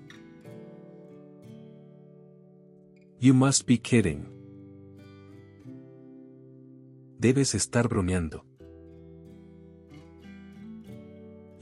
You 3.19 3.33
must 3.33 3.67
be 3.67 3.77
kidding. 3.77 4.27
Debes 7.19 7.53
estar 7.53 7.89
bromeando. 7.89 8.45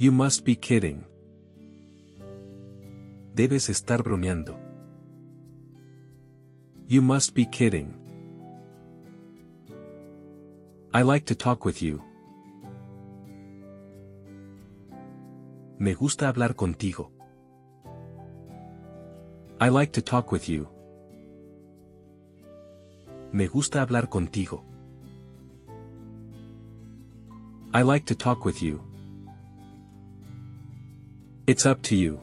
You 0.04 0.12
must 0.12 0.44
be 0.44 0.56
kidding. 0.58 1.06
Debes 3.36 3.70
estar 3.70 4.04
bromeando. 4.04 4.58
You 6.90 7.02
must 7.02 7.34
be 7.34 7.46
kidding. 7.46 7.94
I 10.94 11.04
like 11.04 11.26
to 11.28 11.36
talk 11.36 11.64
with 11.64 11.82
you. 11.82 12.02
Me 15.80 15.94
gusta 15.94 16.26
hablar 16.26 16.54
contigo. 16.54 17.10
I 19.62 19.70
like 19.70 19.94
to 19.94 20.02
talk 20.02 20.34
with 20.34 20.50
you. 20.50 20.68
Me 23.32 23.48
gusta 23.48 23.80
hablar 23.80 24.10
contigo. 24.10 24.66
I 27.74 27.84
like 27.84 28.06
to 28.08 28.16
talk 28.16 28.44
with 28.44 28.62
you. 28.62 28.93
It's 31.46 31.66
up 31.66 31.82
to 31.84 31.96
you. 31.96 32.22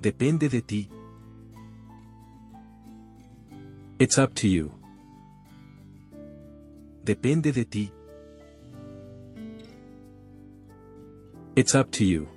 Depende 0.00 0.48
de 0.48 0.60
ti. 0.60 0.88
It's 3.98 4.18
up 4.18 4.32
to 4.34 4.46
you. 4.46 4.70
Depende 7.02 7.52
de 7.52 7.64
ti. 7.64 7.92
It's 11.56 11.74
up 11.74 11.90
to 11.90 12.04
you. 12.04 12.28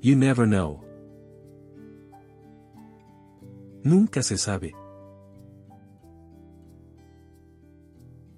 You 0.00 0.16
never 0.16 0.46
know. 0.46 0.82
Nunca 3.84 4.22
se 4.22 4.36
sabe. 4.36 4.72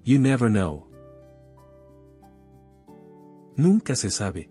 You 0.03 0.19
never 0.19 0.49
know. 0.49 0.90
Nunca 3.57 3.95
se 3.95 4.09
sabe. 4.09 4.47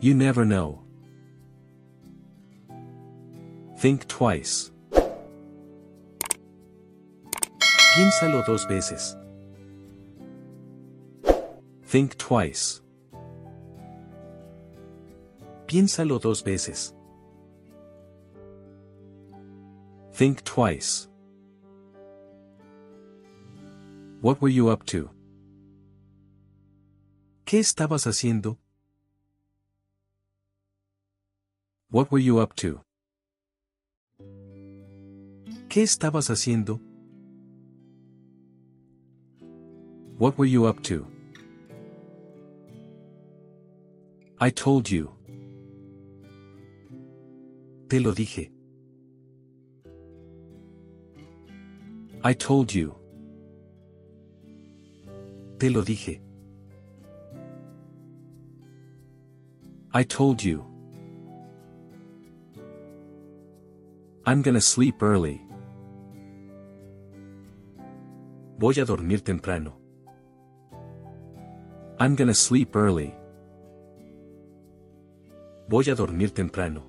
You 0.00 0.14
never 0.14 0.44
know. 0.44 0.82
Think 3.78 4.06
twice. 4.08 4.70
Piénsalo 7.94 8.44
dos 8.46 8.66
veces. 8.66 9.16
Think 11.84 12.16
twice. 12.16 12.80
Piénsalo 15.66 16.20
dos 16.20 16.42
veces. 16.42 16.94
Think 20.12 20.44
twice. 20.44 21.08
What 24.20 24.40
were 24.40 24.48
you 24.48 24.68
up 24.68 24.84
to? 24.86 25.10
¿Qué 27.50 27.58
estabas 27.58 28.06
haciendo? 28.06 28.60
What 31.90 32.12
were 32.12 32.22
you 32.22 32.38
up 32.38 32.54
to? 32.54 32.84
¿Qué 35.68 35.82
estabas 35.82 36.30
haciendo? 36.30 36.80
What 40.16 40.38
were 40.38 40.48
you 40.48 40.68
up 40.68 40.80
to? 40.82 41.08
I 44.40 44.52
told 44.52 44.88
you. 44.88 45.10
Te 47.88 47.98
lo 47.98 48.12
dije. 48.12 48.52
I 52.22 52.32
told 52.32 52.70
you. 52.72 52.94
Te 55.58 55.68
lo 55.68 55.82
dije. 55.82 56.29
I 59.92 60.04
told 60.04 60.40
you. 60.40 60.64
I'm 64.24 64.40
gonna 64.40 64.60
sleep 64.60 65.02
early. 65.02 65.40
Voy 68.56 68.80
a 68.80 68.84
dormir 68.84 69.20
temprano. 69.24 69.72
I'm 71.98 72.14
gonna 72.14 72.34
sleep 72.34 72.76
early. 72.76 73.12
Voy 75.68 75.90
a 75.90 75.96
dormir 75.96 76.30
temprano. 76.30 76.84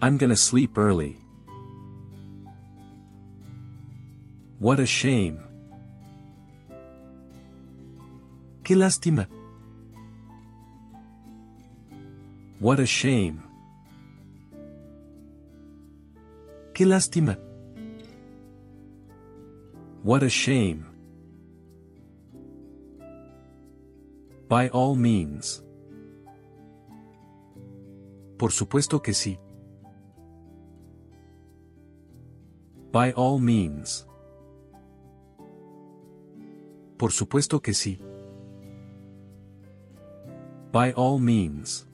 I'm 0.00 0.18
gonna 0.18 0.36
sleep 0.36 0.78
early. 0.78 1.16
What 4.60 4.78
a 4.78 4.86
shame. 4.86 5.40
Qué 8.62 8.76
lástima. 8.76 9.26
What 12.62 12.78
a 12.78 12.86
shame. 12.86 13.42
¡Qué 16.72 16.86
lástima! 16.86 17.36
What 20.04 20.22
a 20.22 20.28
shame. 20.28 20.84
By 24.48 24.68
all 24.68 24.94
means. 24.94 25.64
Por 28.38 28.52
supuesto 28.52 29.02
que 29.02 29.12
sí. 29.12 29.40
By 32.92 33.12
all 33.16 33.40
means. 33.40 34.06
Por 36.96 37.10
supuesto 37.10 37.60
que 37.60 37.74
sí. 37.74 37.98
By 40.70 40.92
all 40.92 41.18
means. 41.18 41.88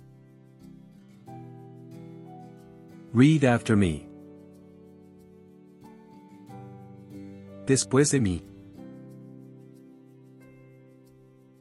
Read 3.19 3.43
after 3.45 3.77
me. 3.77 4.07
Después 7.67 8.13
de 8.13 8.21
mí. 8.21 8.45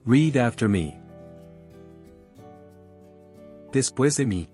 Read 0.06 0.38
after 0.38 0.70
me. 0.70 1.02
Después 3.72 4.17
de 4.17 4.28
mí. 4.28 4.48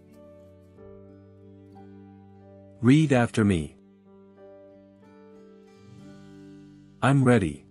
Read 2.82 3.12
after 3.12 3.44
me. 3.44 3.76
I'm 7.02 7.26
ready. 7.26 7.66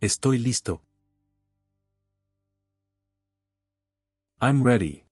Estoy 0.00 0.38
listo. 0.38 0.80
I'm 4.40 4.64
ready. 4.64 5.04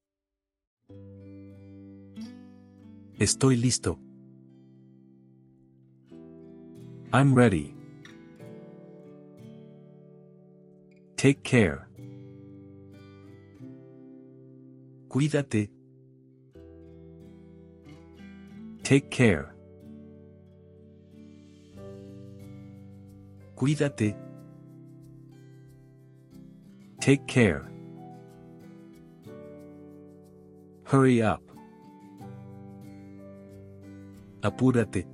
Estoy 3.21 3.55
listo. 3.57 3.99
I'm 7.13 7.35
ready. 7.35 7.75
Take 11.19 11.43
care. 11.43 11.87
Cuídate. 15.11 15.71
Take 18.83 19.11
care. 19.11 19.55
Cuídate. 23.55 24.17
Take 27.01 27.27
care. 27.27 27.71
Hurry 30.85 31.21
up. 31.21 31.50
Apúrate. 34.43 35.07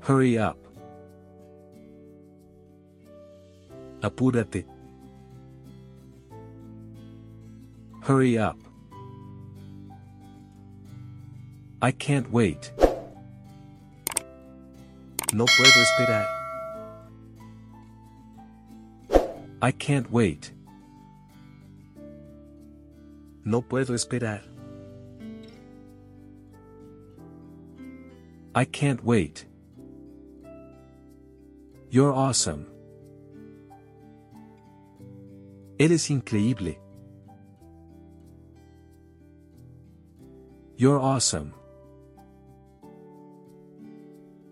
Hurry 0.00 0.38
up. 0.38 0.58
Apúrate. 4.00 4.64
Hurry 8.02 8.38
up. 8.38 8.58
I 11.82 11.92
can't 11.92 12.30
wait. 12.32 12.72
No 15.32 15.44
puedo 15.44 15.82
esperar. 15.82 16.26
I 19.60 19.72
can't 19.72 20.10
wait. 20.10 20.52
No 23.44 23.62
puedo 23.62 23.94
esperar. 23.94 24.55
I 28.56 28.64
can't 28.64 29.04
wait. 29.04 29.44
You're 31.90 32.14
awesome. 32.14 32.66
Eres 35.78 36.08
increíble. 36.08 36.78
You're 40.78 40.98
awesome. 40.98 41.52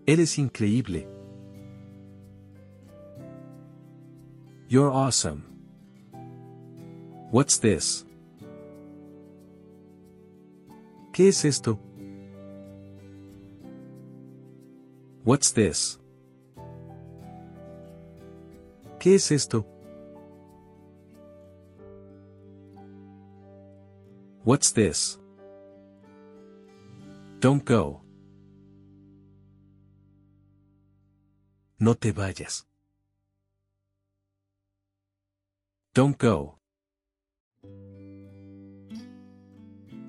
Eres 0.07 0.37
increíble. 0.37 1.07
You're 4.69 4.91
awesome. 4.91 5.45
What's 7.31 7.57
this? 7.57 8.05
¿Qué 11.15 11.29
es 11.29 11.47
esto? 11.47 11.79
What's 15.25 15.53
this? 15.55 15.99
¿Qué 19.01 19.15
es 19.15 19.33
esto? 19.33 19.67
What's 24.45 24.73
this? 24.73 25.19
Don't 27.41 27.65
go. 27.65 28.03
No 31.79 31.95
te 31.95 32.13
vayas. 32.13 32.67
Don't 35.95 36.19
go. 36.19 36.59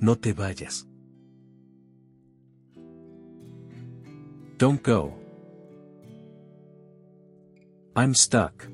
No 0.02 0.16
te 0.18 0.34
vayas. 0.34 0.86
Don't 4.58 4.82
go. 4.82 5.14
I'm 7.94 8.16
stuck. 8.16 8.68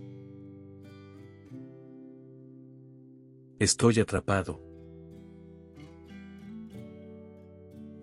Estoy 3.60 4.00
atrapado. 4.00 4.60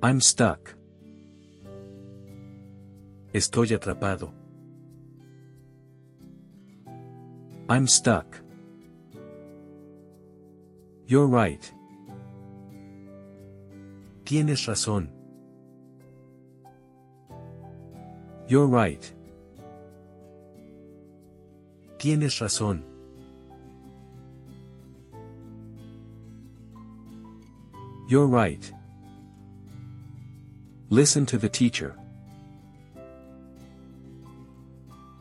I'm 0.03 0.21
stuck. 0.21 0.75
Estoy 3.33 3.75
atrapado. 3.75 4.33
I'm 7.69 7.87
stuck. 7.87 8.41
You're 11.07 11.29
right. 11.29 11.63
Tienes 14.25 14.67
razón. 14.67 15.18
You're 18.49 18.67
right. 18.67 19.13
Tienes 21.99 22.41
razón. 22.41 22.83
You're 28.09 28.27
right. 28.27 28.73
Listen 30.89 31.27
to 31.27 31.37
the 31.37 31.51
teacher. 31.51 31.95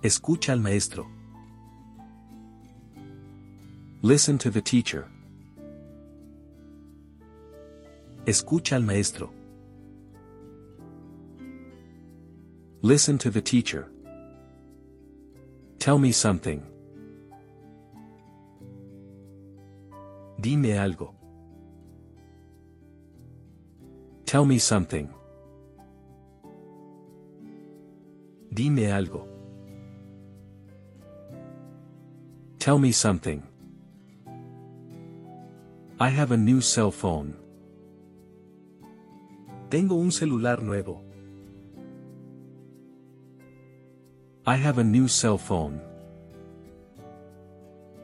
Escucha 0.03 0.51
al 0.53 0.59
maestro. 0.59 1.05
Listen 4.03 4.37
to 4.37 4.49
the 4.49 4.61
teacher. 4.61 5.05
Escucha 8.25 8.77
al 8.77 8.83
maestro. 8.83 9.33
Listen 12.83 13.17
to 13.17 13.31
the 13.31 13.41
teacher. 13.41 13.89
Tell 15.79 15.97
me 15.97 16.11
something. 16.11 16.61
Dime 20.39 20.75
algo. 20.77 21.15
Tell 24.25 24.45
me 24.45 24.59
something. 24.59 25.09
Dime 28.53 28.85
algo. 28.91 29.25
Tell 32.59 32.77
me 32.77 32.91
something. 32.91 33.41
I 35.99 36.09
have 36.09 36.31
a 36.31 36.37
new 36.37 36.61
cell 36.61 36.91
phone. 36.91 37.33
Tengo 39.71 39.95
un 39.95 40.11
celular 40.11 40.61
nuevo. 40.61 41.06
I 44.49 44.55
have 44.55 44.77
a 44.77 44.83
new 44.85 45.09
cell 45.09 45.37
phone. 45.37 45.81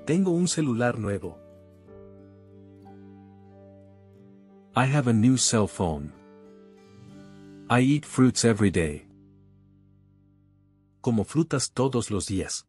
Tengo 0.06 0.32
un 0.32 0.50
celular 0.50 1.00
nuevo. 1.00 1.38
I 4.76 4.84
have 4.84 5.08
a 5.08 5.14
new 5.14 5.38
cell 5.38 5.68
phone. 5.68 6.12
I 7.70 7.80
eat 7.80 8.06
fruits 8.06 8.44
every 8.44 8.72
day. 8.72 9.08
Como 11.00 11.24
frutas 11.24 11.72
todos 11.72 12.12
los 12.12 12.28
días. 12.28 12.66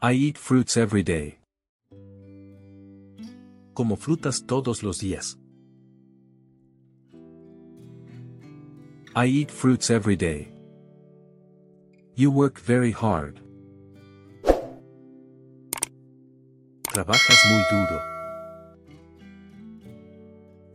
I 0.00 0.12
eat 0.12 0.38
fruits 0.38 0.76
every 0.76 1.02
day. 1.02 1.40
Como 3.74 3.96
frutas 3.96 4.46
todos 4.46 4.84
los 4.84 5.00
días. 5.00 5.36
I 9.16 9.26
eat 9.26 9.50
fruits 9.50 9.90
every 9.90 10.14
day. 10.14 10.51
You 12.14 12.30
work 12.30 12.60
very 12.60 12.90
hard. 12.90 13.40
Trabajas 16.92 17.40
muy 17.50 17.64
duro. 17.70 18.00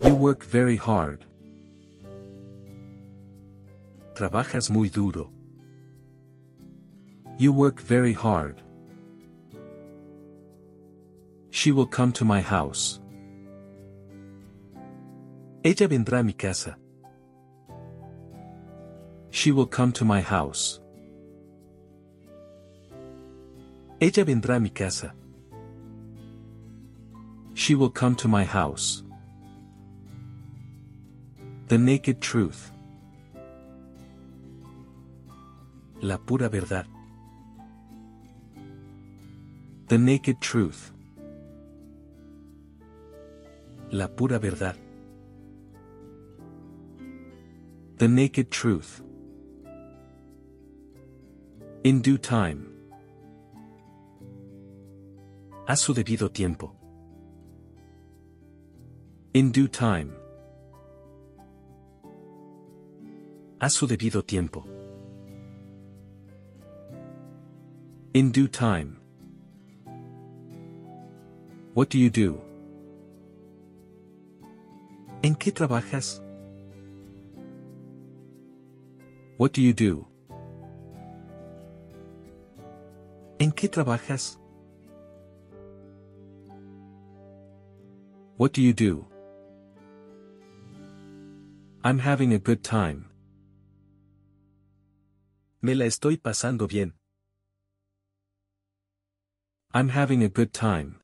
You 0.02 0.16
work 0.16 0.44
very 0.44 0.78
hard. 0.78 1.26
Trabajas 4.16 4.72
muy 4.72 4.90
duro. 4.90 5.30
You 7.38 7.54
work 7.54 7.80
very 7.82 8.14
hard. 8.14 8.64
She 11.52 11.72
will 11.72 11.86
come 11.86 12.12
to 12.14 12.26
my 12.26 12.42
house. 12.42 13.00
Ella 15.64 15.88
vendrá 15.88 16.22
a 16.22 16.24
mi 16.24 16.34
casa. 16.34 16.78
She 19.30 19.52
will 19.52 19.68
come 19.68 19.92
to 19.92 20.04
my 20.04 20.22
house. 20.22 20.80
Ella 24.00 24.24
vendrá 24.24 24.58
a 24.58 24.60
mi 24.60 24.70
casa. 24.70 25.12
She 27.56 27.74
will 27.74 27.90
come 27.90 28.16
to 28.18 28.28
my 28.28 28.44
house. 28.44 29.02
The 31.68 31.80
naked 31.80 32.22
truth. 32.22 32.72
La 36.00 36.18
pura 36.18 36.48
verdad. 36.48 36.86
The 39.88 39.98
naked 39.98 40.42
truth. 40.42 40.92
La 43.90 44.06
pura 44.08 44.38
verdad. 44.38 44.78
The 47.98 48.08
naked 48.08 48.52
truth. 48.52 49.02
In 51.84 52.02
due 52.02 52.20
time. 52.20 52.77
A 55.70 55.76
su 55.76 55.94
debido 55.94 56.32
tiempo. 56.32 56.74
In 59.34 59.52
due 59.52 59.68
time. 59.68 60.14
A 63.60 63.70
su 63.70 63.86
debido 63.86 64.24
tiempo. 64.24 64.64
In 68.14 68.32
due 68.32 68.48
time. 68.48 68.96
What 71.74 71.90
do 71.90 71.98
you 71.98 72.10
do? 72.12 72.42
¿En 75.22 75.36
qué 75.36 75.52
trabajas? 75.52 76.22
What 79.38 79.52
do 79.52 79.62
you 79.62 79.74
do? 79.74 80.08
¿En 83.38 83.52
qué 83.52 83.68
trabajas? 83.68 84.40
What 88.38 88.54
do 88.54 88.62
you 88.62 88.72
do? 88.72 89.04
I'm 91.84 91.98
having 91.98 92.34
a 92.34 92.38
good 92.38 92.64
time. 92.64 93.10
Me 95.64 95.74
la 95.74 95.86
estoy 95.86 96.18
pasando 96.18 96.68
bien. 96.68 96.94
I'm 99.74 99.90
having 99.90 100.22
a 100.22 100.30
good 100.30 100.54
time. 100.54 101.00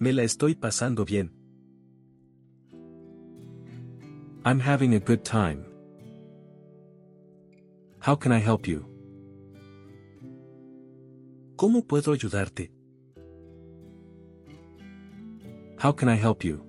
Me 0.00 0.12
la 0.12 0.22
estoy 0.22 0.54
pasando 0.54 1.04
bien. 1.04 1.30
I'm 4.46 4.60
having 4.60 4.94
a 4.94 4.98
good 4.98 5.26
time. 5.26 5.66
How 8.00 8.14
can 8.14 8.32
I 8.32 8.38
help 8.38 8.66
you? 8.66 8.86
¿Cómo 11.56 11.86
puedo 11.86 12.12
ayudarte? 12.12 12.77
How 15.78 15.92
can 15.92 16.08
I 16.08 16.16
help 16.16 16.42
you? 16.42 16.60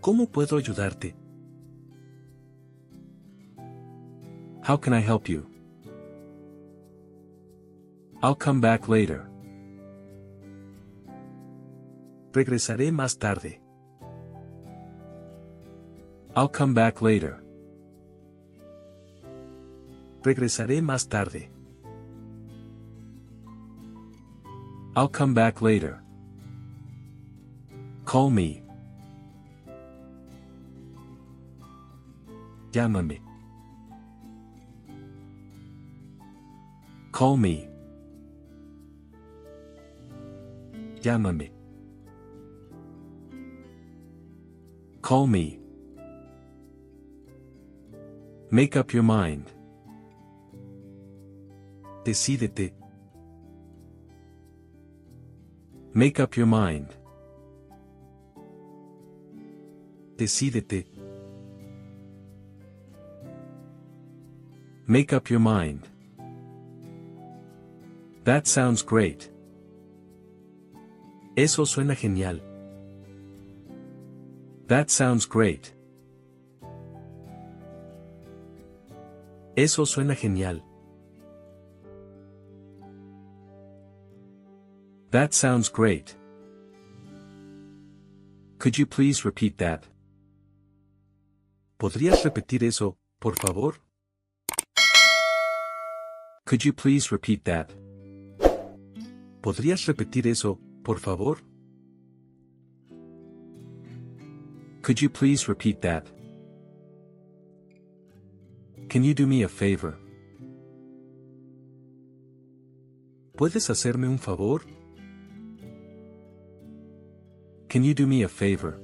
¿Cómo 0.00 0.26
puedo 0.26 0.56
ayudarte? 0.56 1.14
How 4.62 4.78
can 4.78 4.94
I 4.94 5.00
help 5.00 5.28
you? 5.28 5.46
I'll 8.22 8.34
come 8.34 8.60
back 8.60 8.88
later. 8.88 9.28
Regresaré 12.32 12.90
más 12.90 13.18
tarde. 13.18 13.60
I'll 16.34 16.48
come 16.48 16.72
back 16.72 17.02
later. 17.02 17.42
Regresaré 20.22 20.80
más 20.80 21.06
tarde. 21.08 21.50
I'll 24.96 25.08
come 25.08 25.34
back 25.34 25.60
later. 25.60 26.00
Call 28.06 28.30
me. 28.30 28.62
Llámame. 32.72 33.20
Call 37.12 37.36
me. 37.36 37.68
Llámame. 41.02 41.50
Call 45.02 45.26
me. 45.26 45.58
Make 48.50 48.76
up 48.78 48.94
your 48.94 49.02
mind. 49.02 49.52
Decídete. 52.02 52.85
Make 55.96 56.20
up 56.20 56.36
your 56.36 56.44
mind. 56.44 56.88
Decídete. 60.18 60.84
Make 64.86 65.14
up 65.14 65.30
your 65.30 65.40
mind. 65.40 65.88
That 68.24 68.46
sounds 68.46 68.82
great. 68.82 69.30
Eso 71.34 71.64
suena 71.64 71.96
genial. 71.96 72.40
That 74.66 74.90
sounds 74.90 75.24
great. 75.24 75.72
Eso 79.56 79.86
suena 79.86 80.14
genial. 80.14 80.60
That 85.10 85.32
sounds 85.34 85.68
great. 85.68 86.16
Could 88.58 88.76
you 88.78 88.86
please 88.86 89.24
repeat 89.24 89.58
that? 89.58 89.84
¿Podrías 91.78 92.24
repetir 92.24 92.64
eso, 92.64 92.96
por 93.20 93.34
favor? 93.36 93.74
Could 96.46 96.64
you 96.64 96.72
please 96.72 97.12
repeat 97.12 97.44
that? 97.44 97.70
¿Podrías 99.42 99.86
repetir 99.86 100.26
eso, 100.26 100.58
por 100.82 100.98
favor? 100.98 101.38
Could 104.82 105.00
you 105.00 105.10
please 105.10 105.48
repeat 105.48 105.82
that? 105.82 106.06
Can 108.88 109.04
you 109.04 109.14
do 109.14 109.26
me 109.26 109.42
a 109.42 109.48
favor? 109.48 109.98
¿Puedes 113.36 113.68
hacerme 113.68 114.08
un 114.08 114.18
favor? 114.18 114.62
Can 117.76 117.84
you 117.84 117.92
do 117.92 118.06
me 118.06 118.22
a 118.22 118.28
favor? 118.30 118.80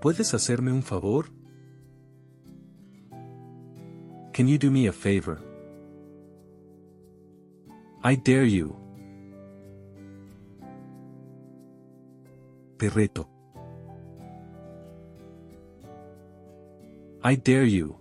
¿Puedes 0.00 0.32
hacerme 0.32 0.70
un 0.70 0.80
favor? 0.80 1.26
Can 4.32 4.46
you 4.46 4.58
do 4.58 4.70
me 4.70 4.86
a 4.86 4.92
favor? 4.92 5.40
I 8.04 8.14
dare 8.14 8.48
you. 8.48 8.76
Te 12.78 12.88
reto. 12.88 13.28
I 17.24 17.34
dare 17.34 17.68
you. 17.68 17.96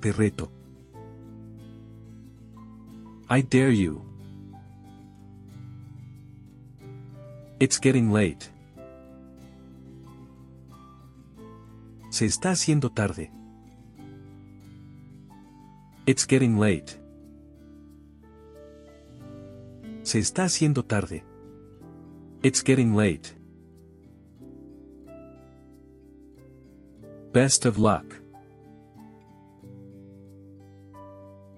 Te 0.00 0.10
reto. 0.10 0.50
I 3.30 3.42
dare 3.42 3.70
you. 3.70 4.15
It's 7.58 7.80
getting 7.80 8.12
late. 8.12 8.50
Se 12.10 12.26
está 12.26 12.50
haciendo 12.50 12.90
tarde. 12.90 13.30
It's 16.04 16.26
getting 16.26 16.58
late. 16.58 17.00
Se 20.02 20.18
está 20.18 20.44
haciendo 20.44 20.84
tarde. 20.84 21.24
It's 22.42 22.62
getting 22.62 22.94
late. 22.94 23.34
Best 27.32 27.64
of 27.64 27.78
luck. 27.78 28.04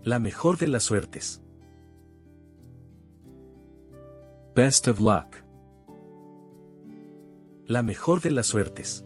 La 0.04 0.20
mejor 0.20 0.58
de 0.58 0.68
las 0.68 0.84
suertes. 0.84 1.42
Best 4.54 4.86
of 4.86 5.00
luck. 5.00 5.47
La 7.68 7.82
mejor 7.82 8.22
de 8.22 8.30
las 8.30 8.46
suertes. 8.46 9.04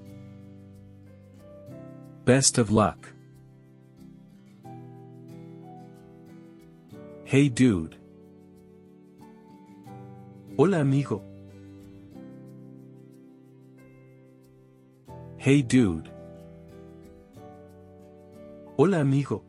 Best 2.24 2.58
of 2.58 2.70
luck. 2.70 3.08
Hey 7.24 7.48
dude. 7.48 7.98
Hola 10.56 10.78
amigo. 10.78 11.24
Hey 15.38 15.64
dude. 15.64 16.08
Hola 18.76 19.00
amigo. 19.00 19.42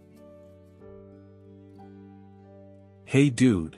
Hey 3.05 3.29
dude. 3.29 3.77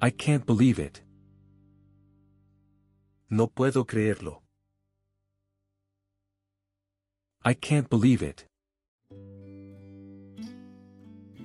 I 0.00 0.10
can't 0.10 0.46
believe 0.46 0.78
it. 0.78 1.02
No 3.30 3.46
puedo 3.46 3.84
creerlo. 3.84 4.42
I 7.44 7.52
can't 7.52 7.90
believe 7.90 8.22
it. 8.22 8.46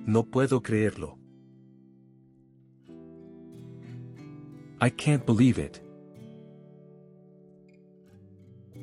No 0.06 0.22
puedo 0.22 0.62
creerlo. 0.62 1.18
I 4.80 4.88
can't 4.88 5.26
believe 5.26 5.58
it. 5.58 5.82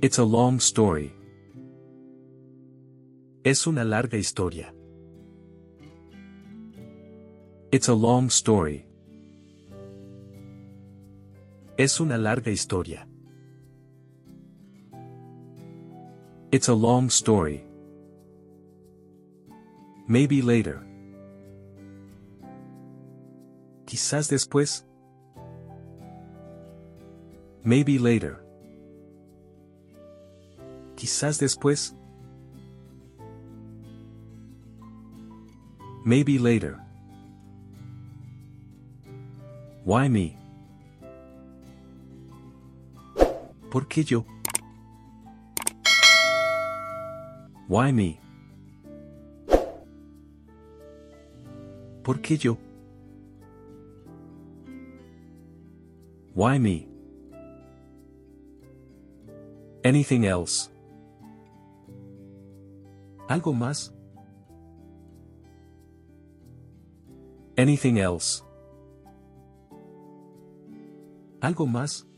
It's 0.03 0.19
a 0.19 0.23
long 0.23 0.59
story. 0.59 1.11
Es 3.43 3.65
una 3.65 3.83
larga 3.83 4.17
historia. 4.17 4.73
It's 7.71 7.87
a 7.89 7.95
long 7.95 8.29
story. 8.29 8.85
Es 11.81 11.99
una 11.99 12.15
larga 12.15 12.51
historia. 12.51 13.07
It's 16.51 16.69
a 16.69 16.75
long 16.75 17.07
story. 17.07 17.65
Maybe 20.07 20.43
later. 20.43 20.85
Quizás 23.87 24.29
después. 24.29 24.85
Maybe 27.63 27.97
later. 27.97 28.45
Quizás 30.95 31.39
después. 31.39 31.95
Maybe 36.05 36.37
later. 36.37 36.77
Why 39.83 40.09
me? 40.09 40.40
¿Por 43.71 43.87
qué 43.87 44.03
yo? 44.03 44.25
Why 47.69 47.93
me? 47.93 48.19
¿Por 52.03 52.19
qué 52.19 52.35
yo? 52.37 52.57
Why 56.35 56.59
me? 56.59 56.85
Anything 59.85 60.25
else? 60.25 60.69
¿Algo 63.29 63.53
más? 63.53 63.95
Anything 67.57 67.99
else? 67.99 68.43
¿Algo 71.39 71.65
más? 71.65 72.10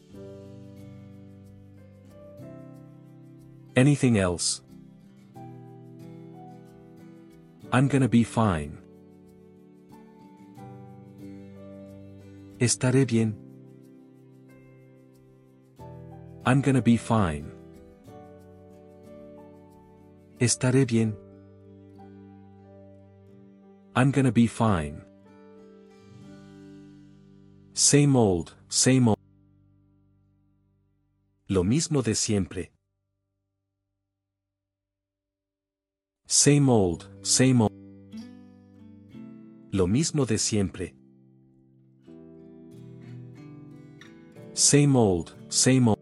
Anything 3.76 4.20
else? 4.20 4.62
I'm 7.72 7.88
gonna 7.88 8.08
be 8.08 8.24
fine. 8.24 8.78
Estaré 12.60 13.08
bien. 13.08 13.36
I'm 16.46 16.62
gonna 16.62 16.84
be 16.84 16.98
fine. 16.98 17.52
Estaré 20.40 20.86
bien. 20.86 21.16
I'm 23.96 24.12
gonna 24.12 24.32
be 24.32 24.46
fine. 24.46 25.02
Same 27.74 28.16
old, 28.16 28.54
same 28.70 29.08
old. 29.08 29.18
Lo 31.50 31.64
mismo 31.64 32.04
de 32.04 32.14
siempre. 32.14 32.72
Same 36.36 36.68
old, 36.68 37.08
same 37.22 37.62
old. 37.62 37.72
Lo 39.72 39.86
mismo 39.86 40.26
de 40.26 40.40
siempre. 40.40 40.96
Same 44.56 44.96
old, 44.96 45.36
same 45.50 45.90
old. 45.90 46.00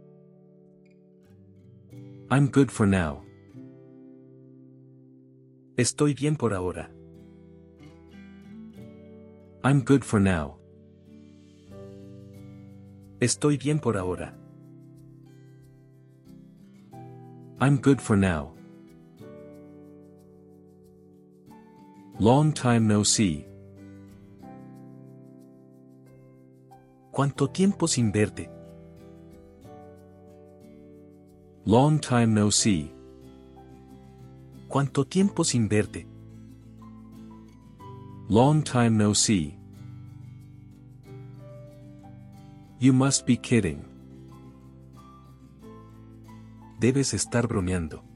I'm 2.30 2.48
good 2.48 2.72
for 2.72 2.88
now. 2.88 3.24
Estoy 5.76 6.14
bien 6.14 6.38
por 6.38 6.54
ahora. 6.54 6.90
I'm 9.66 9.82
good 9.84 10.06
for 10.06 10.22
now. 10.22 10.56
Estoy 13.20 13.58
bien 13.58 13.80
por 13.80 13.98
ahora. 13.98 14.34
I'm 17.60 17.82
good 17.82 18.00
for 18.00 18.16
now. 18.16 18.54
Long 22.22 22.54
time 22.54 22.82
no 22.82 23.04
see. 23.04 23.48
¿Cuánto 27.10 27.50
tiempo 27.50 27.88
sin 27.88 28.12
verte? 28.12 28.48
Long 31.66 32.00
time 32.00 32.28
no 32.28 32.52
see. 32.52 32.94
¿Cuánto 34.68 35.04
tiempo 35.04 35.44
sin 35.44 35.68
verte? 35.68 36.06
Long 38.30 38.62
time 38.62 38.92
no 38.92 39.16
see. 39.16 39.58
You 42.80 42.94
must 42.94 43.26
be 43.26 43.36
kidding. 43.36 43.84
Debes 46.80 47.16
estar 47.16 47.48
bromeando. 47.48 48.11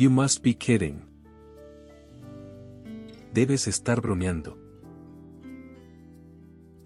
You 0.00 0.10
must 0.10 0.44
be 0.44 0.54
kidding. 0.54 1.02
Debes 3.34 3.66
estar 3.66 4.00
bromeando. 4.00 4.56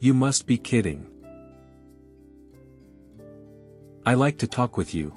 You 0.00 0.14
must 0.14 0.46
be 0.46 0.56
kidding. 0.56 1.04
I 4.06 4.14
like 4.14 4.38
to 4.38 4.46
talk 4.46 4.78
with 4.78 4.94
you. 4.94 5.12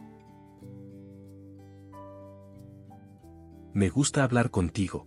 Me 3.74 3.88
gusta 3.88 4.24
hablar 4.24 4.50
contigo. 4.50 5.06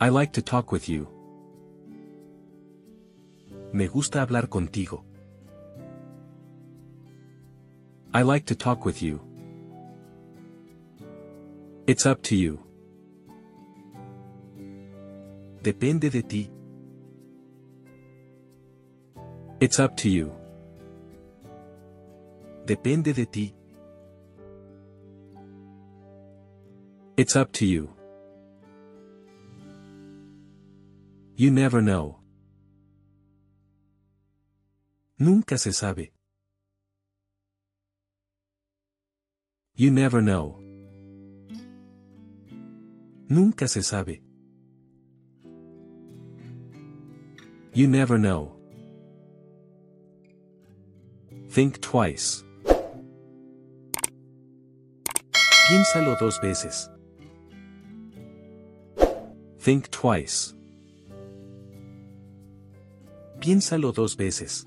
I 0.00 0.08
like 0.08 0.32
to 0.32 0.42
talk 0.42 0.72
with 0.72 0.88
you. 0.88 1.06
Me 3.74 3.88
gusta 3.88 4.20
hablar 4.20 4.48
contigo. 4.48 5.04
I 8.14 8.22
like 8.22 8.46
to 8.46 8.54
talk 8.54 8.86
with 8.86 9.02
you. 9.02 9.29
It's 11.90 12.06
up 12.06 12.22
to 12.28 12.36
you. 12.36 12.60
Depende 15.60 16.08
de 16.08 16.22
ti. 16.22 16.48
It's 19.60 19.80
up 19.80 19.96
to 19.96 20.08
you. 20.08 20.30
Depende 22.64 23.12
de 23.12 23.26
ti. 23.26 23.52
It's 27.16 27.34
up 27.34 27.50
to 27.54 27.66
you. 27.66 27.90
You 31.34 31.50
never 31.50 31.82
know. 31.82 32.20
Nunca 35.18 35.58
se 35.58 35.72
sabe. 35.72 36.12
You 39.74 39.90
never 39.90 40.22
know. 40.22 40.69
Nunca 43.30 43.68
se 43.68 43.80
sabe. 43.82 44.20
You 47.72 47.86
never 47.86 48.18
know. 48.18 48.56
Think 51.48 51.80
twice. 51.80 52.42
Piénsalo 55.68 56.18
dos 56.18 56.40
veces. 56.40 56.88
Think 59.60 59.88
twice. 59.92 60.52
Piénsalo 63.38 63.94
dos 63.94 64.16
veces. 64.16 64.66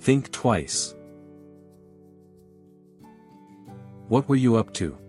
Think 0.00 0.32
twice. 0.32 0.94
What 4.08 4.26
were 4.26 4.36
you 4.36 4.56
up 4.56 4.72
to? 4.74 5.03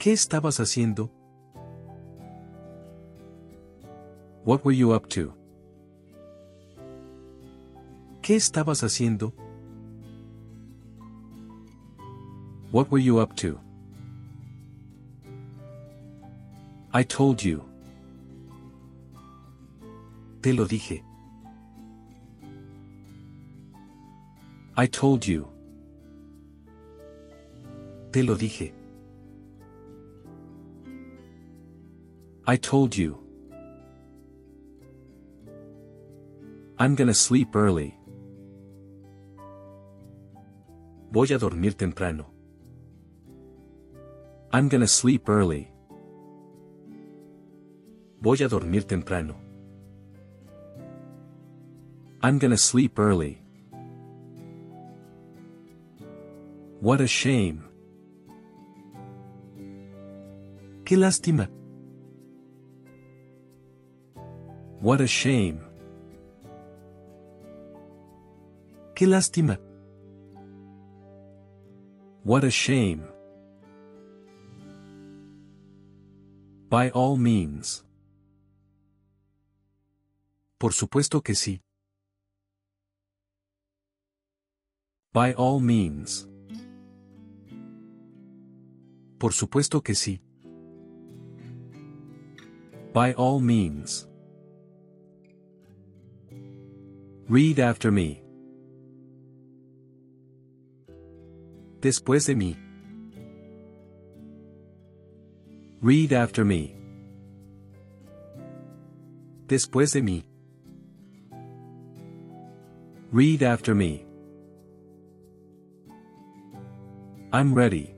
¿Qué 0.00 0.12
estabas 0.12 0.60
haciendo? 0.60 1.10
What 4.46 4.64
were 4.64 4.74
you 4.74 4.94
up 4.94 5.10
to? 5.10 5.34
¿Qué 8.22 8.34
estabas 8.34 8.82
haciendo? 8.82 9.34
What 12.72 12.90
were 12.90 13.02
you 13.02 13.20
up 13.20 13.36
to? 13.42 13.60
I 16.94 17.04
told 17.04 17.42
you. 17.42 17.62
Te 20.40 20.54
lo 20.54 20.64
dije. 20.64 21.04
I 24.78 24.86
told 24.86 25.26
you. 25.26 25.46
Te 28.12 28.22
lo 28.22 28.34
dije. 28.34 28.79
I 32.52 32.56
told 32.56 32.96
you. 32.96 33.16
I'm 36.80 36.96
gonna 36.96 37.14
sleep 37.14 37.54
early. 37.54 37.94
Voy 41.12 41.28
a 41.32 41.38
dormir 41.38 41.74
temprano. 41.74 42.26
I'm 44.52 44.68
gonna 44.68 44.88
sleep 44.88 45.28
early. 45.28 45.70
Voy 48.20 48.42
a 48.44 48.48
dormir 48.48 48.82
temprano. 48.82 49.36
I'm 52.20 52.38
gonna 52.40 52.56
sleep 52.56 52.98
early. 52.98 53.40
What 56.80 57.00
a 57.00 57.06
shame. 57.06 57.62
Qué 60.84 60.96
lástima. 60.96 61.48
What 64.80 65.02
a 65.02 65.06
shame. 65.06 65.60
Qué 68.94 69.06
lástima. 69.06 69.60
What 72.24 72.44
a 72.44 72.50
shame. 72.50 73.02
By 76.70 76.90
all 76.94 77.18
means. 77.18 77.84
Por 80.58 80.72
supuesto 80.72 81.22
que 81.22 81.34
sí. 81.34 81.60
By 85.12 85.34
all 85.36 85.60
means. 85.60 86.26
Por 89.18 89.34
supuesto 89.34 89.82
que 89.82 89.94
sí. 89.94 90.22
By 92.94 93.12
all 93.18 93.40
means. 93.40 94.09
Read 97.30 97.60
after 97.60 97.92
me. 97.92 98.20
Después 101.80 102.26
de 102.26 102.34
mí. 102.34 102.56
Read 105.80 106.12
after 106.12 106.44
me. 106.44 106.74
Después 109.46 109.92
de 109.92 110.02
mí. 110.02 110.24
Read 113.12 113.44
after 113.44 113.76
me. 113.76 114.04
I'm 117.32 117.54
ready. 117.54 117.94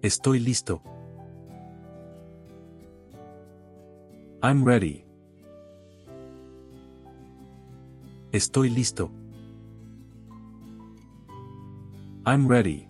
Estoy 0.00 0.38
listo. 0.38 0.80
I'm 4.42 4.64
ready. 4.64 5.04
Estoy 8.32 8.70
listo. 8.70 9.10
I'm 12.24 12.46
ready. 12.46 12.86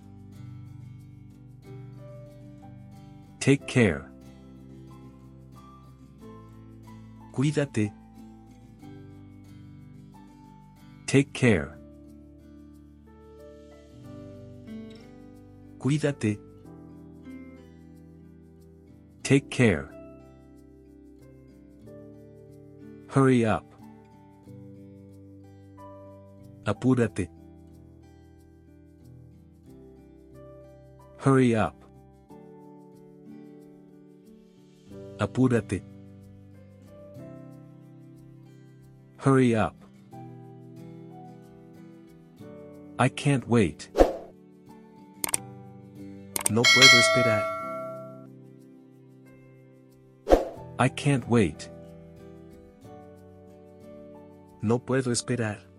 Take 3.39 3.67
care. 3.67 4.11
Cuídate. 7.33 7.93
Take 11.07 11.33
care. 11.33 11.79
Cuídate. 15.79 16.39
Take 19.23 19.49
care. 19.49 19.89
Hurry 23.09 23.47
up. 23.47 23.70
Apúrate. 26.71 27.29
Hurry 31.19 31.57
up. 31.57 31.75
Apúrate. 35.19 35.83
Hurry 39.17 39.57
up. 39.57 39.75
I 43.01 43.09
can't 43.09 43.49
wait. 43.49 43.91
No 46.51 46.63
puedo 46.63 46.97
esperar. 47.01 47.43
I 50.79 50.89
can't 50.89 51.29
wait. 51.29 51.69
No 54.63 54.79
puedo 54.79 55.11
esperar. 55.11 55.70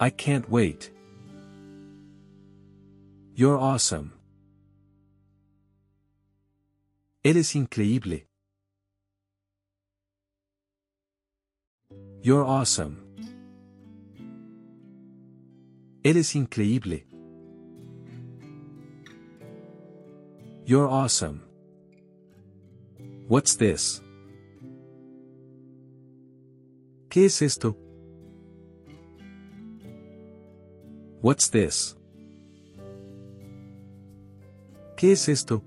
I 0.00 0.10
can't 0.10 0.48
wait. 0.48 0.92
You're 3.34 3.58
awesome. 3.58 4.12
Eres 7.24 7.54
increíble. 7.54 8.22
You're 12.22 12.44
awesome. 12.44 13.02
Eres 16.04 16.34
increíble. 16.34 17.02
You're 20.64 20.88
awesome. 20.88 21.42
What's 23.26 23.56
this? 23.56 24.00
¿Qué 27.08 27.24
es 27.24 27.42
esto? 27.42 27.87
What's 31.20 31.50
this? 31.50 31.96
¿Qué 34.96 35.12
es 35.12 35.28
esto? 35.28 35.62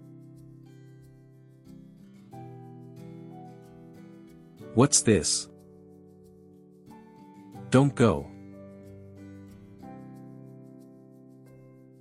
What's 4.75 5.03
this? 5.03 5.49
Don't 7.69 7.93
go. 7.93 8.27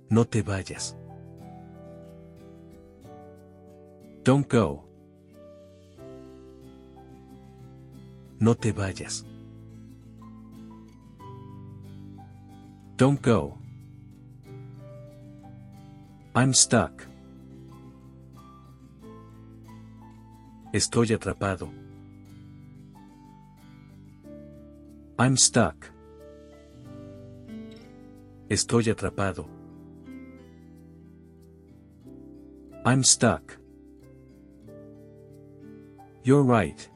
No 0.09 0.25
te 0.25 0.41
vayas. 0.41 0.95
Don't 4.23 4.47
go. 4.47 4.83
No 8.39 8.55
te 8.55 8.71
vayas. 8.71 9.25
Don't 13.01 13.19
go. 13.19 13.57
I'm 16.35 16.53
stuck. 16.53 17.07
Estoy 20.71 21.11
atrapado. 21.15 21.71
I'm 25.17 25.35
stuck. 25.35 25.89
Estoy 28.47 28.91
atrapado. 28.91 29.47
I'm 32.85 33.03
stuck. 33.03 33.57
You're 36.21 36.43
right. 36.43 36.87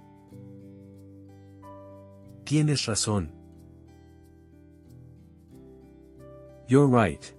Tienes 2.44 2.86
razón. 2.86 3.35
You're 6.68 6.88
right. 6.88 7.32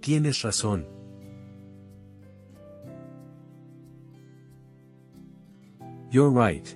Tienes 0.00 0.42
razón. 0.44 0.86
You're 6.10 6.30
right. 6.30 6.74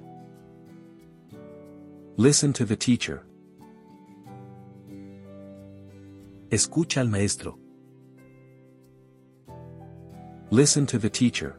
Listen 2.19 2.53
to 2.53 2.67
the 2.67 2.77
teacher. 2.77 3.23
Escucha 6.51 6.99
al 6.99 7.07
maestro. 7.07 7.59
Listen 10.51 10.85
to 10.85 10.99
the 10.99 11.09
teacher. 11.09 11.57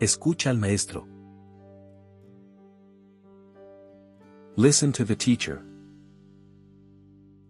Escucha 0.00 0.48
al 0.48 0.56
maestro. 0.56 1.06
Listen 4.58 4.90
to 4.94 5.04
the 5.04 5.14
teacher. 5.14 5.62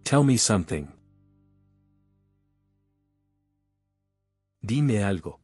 Tell 0.03 0.23
me 0.23 0.37
something. 0.37 0.87
Dime 4.63 4.99
algo. 5.01 5.39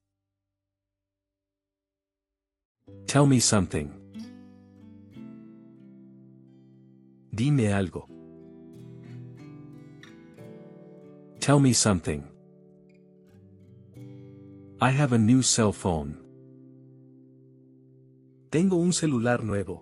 Tell 3.08 3.26
me 3.26 3.40
something. 3.40 3.92
Dime 7.34 7.66
algo. 7.80 8.04
Tell 11.40 11.60
me 11.60 11.74
something. 11.74 12.24
I 14.80 14.92
have 14.92 15.14
a 15.14 15.18
new 15.18 15.42
cell 15.42 15.72
phone. 15.72 16.16
Tengo 18.52 18.76
un 18.76 18.94
celular 18.94 19.44
nuevo. 19.44 19.82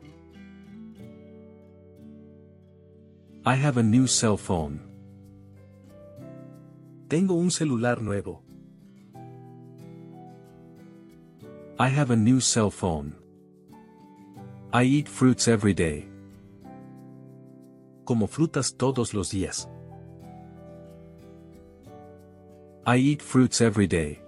I 3.46 3.56
have 3.56 3.78
a 3.78 3.84
new 3.84 4.08
cell 4.08 4.38
phone. 4.38 4.80
Tengo 7.10 7.34
un 7.34 7.52
celular 7.52 8.02
nuevo. 8.02 8.42
I 11.78 11.90
have 11.90 12.12
a 12.12 12.16
new 12.16 12.40
cell 12.40 12.72
phone. 12.72 13.16
I 14.72 14.84
eat 14.84 15.10
fruits 15.10 15.50
every 15.50 15.74
day. 15.74 16.08
Como 18.06 18.28
frutas 18.28 18.78
todos 18.78 19.14
los 19.14 19.32
días. 19.32 19.68
I 22.86 22.96
eat 22.96 23.22
fruits 23.22 23.60
every 23.60 23.88
day. 23.88 24.22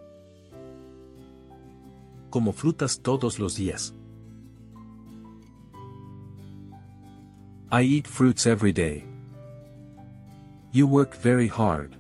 Como 2.30 2.52
frutas 2.52 3.00
todos 3.02 3.40
los 3.40 3.56
días. 3.56 3.96
I 7.76 7.82
eat 7.82 8.08
fruits 8.08 8.48
every 8.48 8.72
day. 8.72 9.04
You 10.72 10.88
work 10.88 11.14
very 11.14 11.50
hard. 11.50 11.98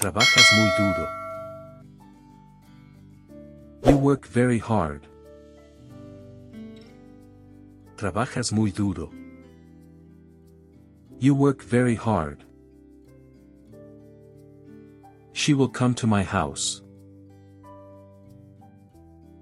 Trabajas 0.00 0.48
muy 0.56 0.70
duro. 0.76 1.06
You 3.84 3.96
work 3.98 4.26
very 4.26 4.58
hard. 4.58 5.06
Trabajas 7.96 8.52
muy 8.52 8.72
duro. 8.72 9.12
You 11.20 11.36
work 11.36 11.62
very 11.62 11.94
hard. 11.94 12.42
She 15.32 15.54
will 15.54 15.68
come 15.68 15.94
to 15.94 16.08
my 16.08 16.24
house. 16.24 16.82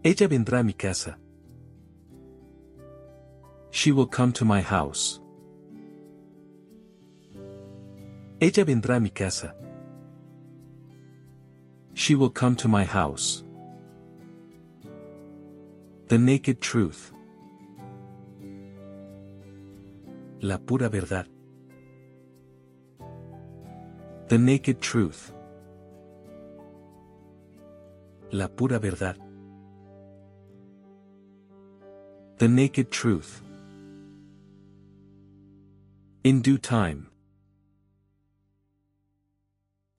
Ella 0.05 0.28
vendrá 0.28 0.61
a 0.61 0.62
mi 0.62 0.74
casa. 0.74 1.16
She 3.74 3.90
will 3.90 4.06
come 4.06 4.32
to 4.34 4.44
my 4.44 4.60
house. 4.60 5.18
Ella 8.40 8.64
vendrá 8.64 8.96
a 8.96 9.00
mi 9.00 9.10
casa. 9.10 9.52
She 11.92 12.14
will 12.14 12.30
come 12.30 12.54
to 12.54 12.68
my 12.68 12.84
house. 12.84 13.42
The 16.06 16.18
naked 16.18 16.60
truth. 16.60 17.12
La 20.40 20.58
pura 20.58 20.88
verdad. 20.88 21.26
The 24.28 24.38
naked 24.38 24.80
truth. 24.80 25.32
La 28.30 28.46
pura 28.46 28.78
verdad. 28.78 29.18
The 32.38 32.46
naked 32.46 32.92
truth. 32.92 33.43
In 36.26 36.40
due 36.40 36.56
time. 36.56 37.10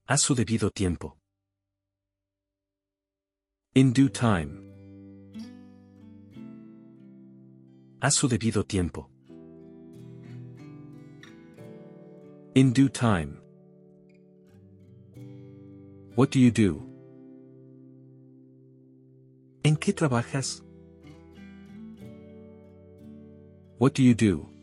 A 0.08 0.18
su 0.18 0.34
debido 0.34 0.72
tiempo. 0.72 1.20
In 3.76 3.94
due 3.94 4.10
time. 4.10 4.60
A 8.02 8.10
su 8.10 8.28
debido 8.28 8.64
tiempo. 8.66 9.08
In 12.56 12.74
due 12.74 12.90
time. 12.90 13.38
What 16.16 16.32
do 16.32 16.40
you 16.40 16.50
do? 16.50 16.82
¿En 19.64 19.78
qué 19.78 19.94
trabajas? 19.94 20.64
What 23.78 23.94
do 23.94 24.02
you 24.02 24.16
do? 24.16 24.55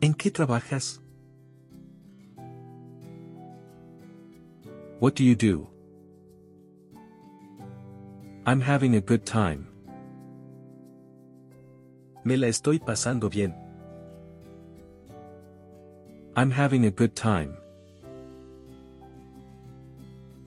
¿En 0.00 0.14
qué 0.14 0.30
trabajas? 0.30 1.00
What 5.00 5.14
do 5.14 5.24
you 5.24 5.34
do? 5.34 5.68
I'm 8.46 8.60
having 8.60 8.96
a 8.96 9.00
good 9.00 9.24
time. 9.24 9.66
Me 12.24 12.36
la 12.36 12.48
estoy 12.48 12.78
pasando 12.78 13.30
bien. 13.30 13.54
I'm 16.36 16.50
having 16.50 16.84
a 16.84 16.90
good 16.90 17.14
time. 17.16 17.56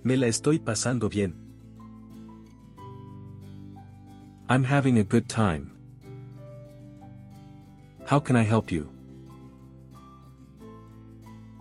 Me 0.03 0.15
la 0.15 0.27
estoy 0.27 0.59
pasando 0.59 1.09
bien. 1.09 1.33
I'm 4.47 4.63
having 4.63 4.99
a 4.99 5.03
good 5.03 5.27
time. 5.27 5.71
How 8.05 8.19
can 8.19 8.35
I 8.35 8.43
help 8.43 8.71
you? 8.71 8.98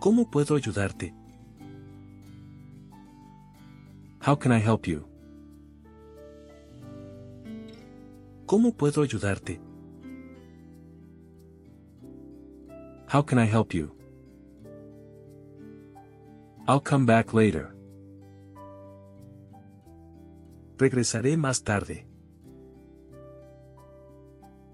¿Cómo 0.01 0.31
puedo 0.31 0.55
ayudarte? 0.55 1.13
How 4.25 4.37
can 4.39 4.53
I 4.53 4.61
help 4.61 4.87
you? 4.87 5.05
¿Cómo 8.47 8.73
puedo 8.73 9.03
ayudarte? 9.03 9.61
How 13.13 13.25
can 13.25 13.41
I 13.41 13.47
help 13.47 13.75
you? 13.75 13.91
I'll 16.69 16.81
come 16.81 17.05
back 17.05 17.35
later. 17.35 17.75
Regresaré 20.77 21.37
más 21.37 21.65
tarde. 21.65 22.07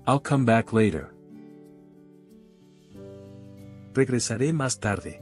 I'll 0.07 0.20
come 0.20 0.45
back 0.45 0.75
later. 0.75 1.13
Regresaré 3.95 4.53
más 4.53 4.80
tarde. 4.80 5.20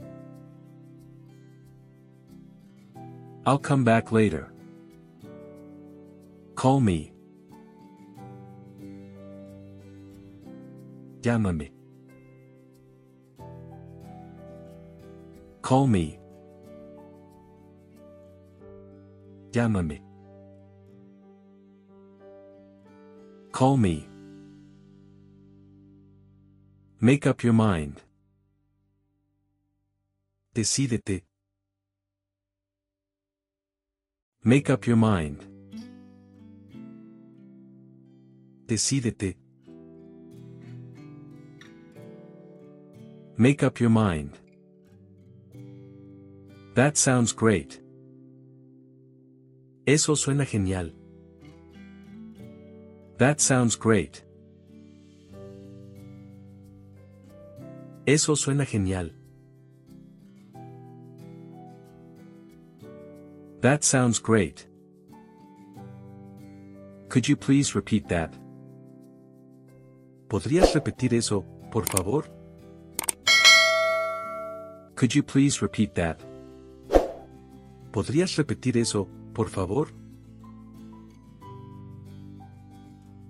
I'll 3.45 3.59
come 3.59 3.83
back 3.83 4.11
later. 4.11 4.51
Call 6.55 6.79
me. 6.79 7.13
Llámame. 11.21 11.71
Call 15.61 15.87
me. 15.87 16.19
Llámame. 19.51 20.01
Call 23.51 23.77
me. 23.77 24.07
Make 26.99 27.27
up 27.27 27.43
your 27.43 27.53
mind. 27.53 28.01
Decídete. 30.53 31.25
Make 34.43 34.69
up 34.69 34.85
your 34.85 34.97
mind. 34.97 35.47
Decídete. 38.67 39.35
Make 43.35 43.63
up 43.63 43.79
your 43.79 43.89
mind. 43.89 44.37
That 46.75 46.97
sounds 46.97 47.33
great. 47.33 47.81
Eso 49.87 50.13
suena 50.13 50.45
genial. 50.45 50.91
That 53.17 53.39
sounds 53.41 53.75
great. 53.75 54.23
Eso 58.05 58.35
suena 58.35 58.67
genial. 58.67 59.22
That 63.63 63.85
sounds 63.85 64.19
great. 64.19 64.67
Could 67.07 67.29
you 67.29 67.37
please 67.37 67.75
repeat 67.75 68.09
that? 68.09 68.33
¿Podrías 70.27 70.73
repetir 70.73 71.13
eso, 71.13 71.45
por 71.71 71.85
favor? 71.85 72.25
Could 74.95 75.15
you 75.15 75.23
please 75.23 75.61
repeat 75.61 75.95
that? 75.95 76.19
¿Podrías 77.93 78.35
repetir 78.35 78.75
eso, 78.75 79.07
por 79.33 79.47
favor? 79.47 79.87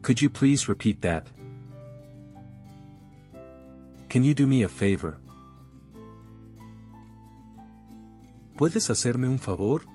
Could 0.02 0.20
you 0.20 0.32
please 0.32 0.68
repeat 0.68 1.00
that? 1.02 1.28
Can 4.10 4.24
you 4.24 4.34
do 4.34 4.48
me 4.48 4.64
a 4.64 4.68
favor? 4.68 5.20
¿Puedes 8.58 8.90
hacerme 8.90 9.28
un 9.28 9.38
favor? 9.38 9.93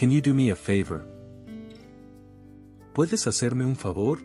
Can 0.00 0.10
you 0.10 0.22
do 0.22 0.32
me 0.32 0.48
a 0.50 0.56
favor? 0.56 1.04
¿Puedes 2.94 3.26
hacerme 3.26 3.66
un 3.66 3.76
favor? 3.76 4.18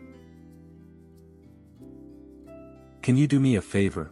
Can 3.02 3.18
you 3.18 3.26
do 3.26 3.38
me 3.38 3.58
a 3.58 3.60
favor? 3.60 4.10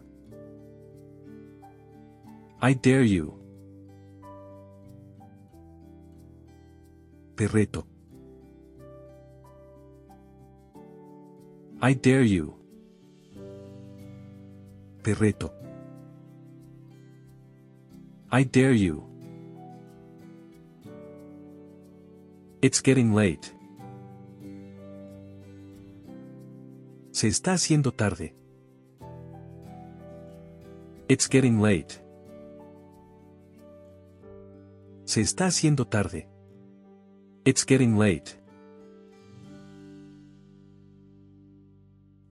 I 2.61 2.75
dare 2.75 3.07
you. 3.07 3.33
Te 7.35 7.47
reto. 7.47 7.87
I 11.81 11.95
dare 11.95 12.29
you. 12.29 12.53
Te 15.01 15.15
reto. 15.15 15.51
I 18.31 18.43
dare 18.43 18.77
you. 18.77 19.14
It's 22.65 22.81
getting 22.81 23.13
late. 23.13 23.55
Se 27.11 27.27
está 27.27 27.53
haciendo 27.53 27.91
tarde. 27.91 28.33
It's 31.07 31.29
getting 31.29 31.61
late. 31.61 32.03
Se 35.03 35.21
está 35.21 35.45
haciendo 35.45 35.85
tarde. 35.85 36.27
It's 37.45 37.63
getting 37.67 37.99
late. 37.99 38.31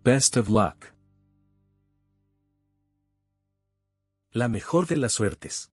Best 0.03 0.37
of 0.37 0.49
luck. 0.49 0.93
La 4.33 4.49
mejor 4.49 4.89
de 4.89 4.97
las 4.97 5.13
suertes. 5.13 5.71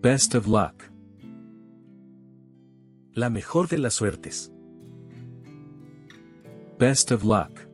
Best 0.00 0.34
of 0.34 0.46
luck. 0.46 0.91
La 3.14 3.28
mejor 3.28 3.68
de 3.68 3.76
las 3.76 3.92
suertes. 3.92 4.50
Best 6.78 7.12
of 7.12 7.24
luck. 7.24 7.68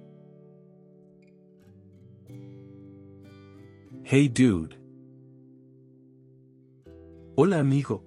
Hey 4.03 4.29
dude. 4.29 4.75
Hola 7.37 7.61
amigo. 7.61 8.03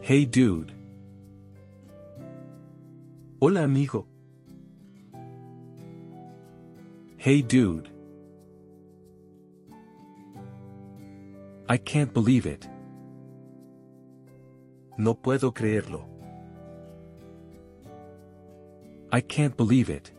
Hey 0.00 0.26
dude. 0.26 0.72
Hola 3.38 3.62
amigo. 3.62 4.08
Hey 7.18 7.40
dude. 7.42 7.88
I 11.68 11.78
can't 11.78 12.12
believe 12.12 12.46
it. 12.46 12.71
No 14.96 15.14
puedo 15.14 15.52
creerlo. 15.52 16.04
I 19.10 19.20
can't 19.20 19.56
believe 19.56 19.90
it. 19.90 20.12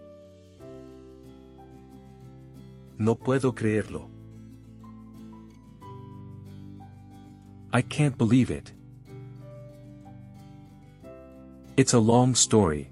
No 2.97 3.15
puedo 3.15 3.53
creerlo. 3.53 4.07
I 7.71 7.81
can't 7.81 8.17
believe 8.17 8.51
it. 8.51 8.71
It's 11.75 11.93
a 11.93 11.99
long 11.99 12.35
story. 12.35 12.89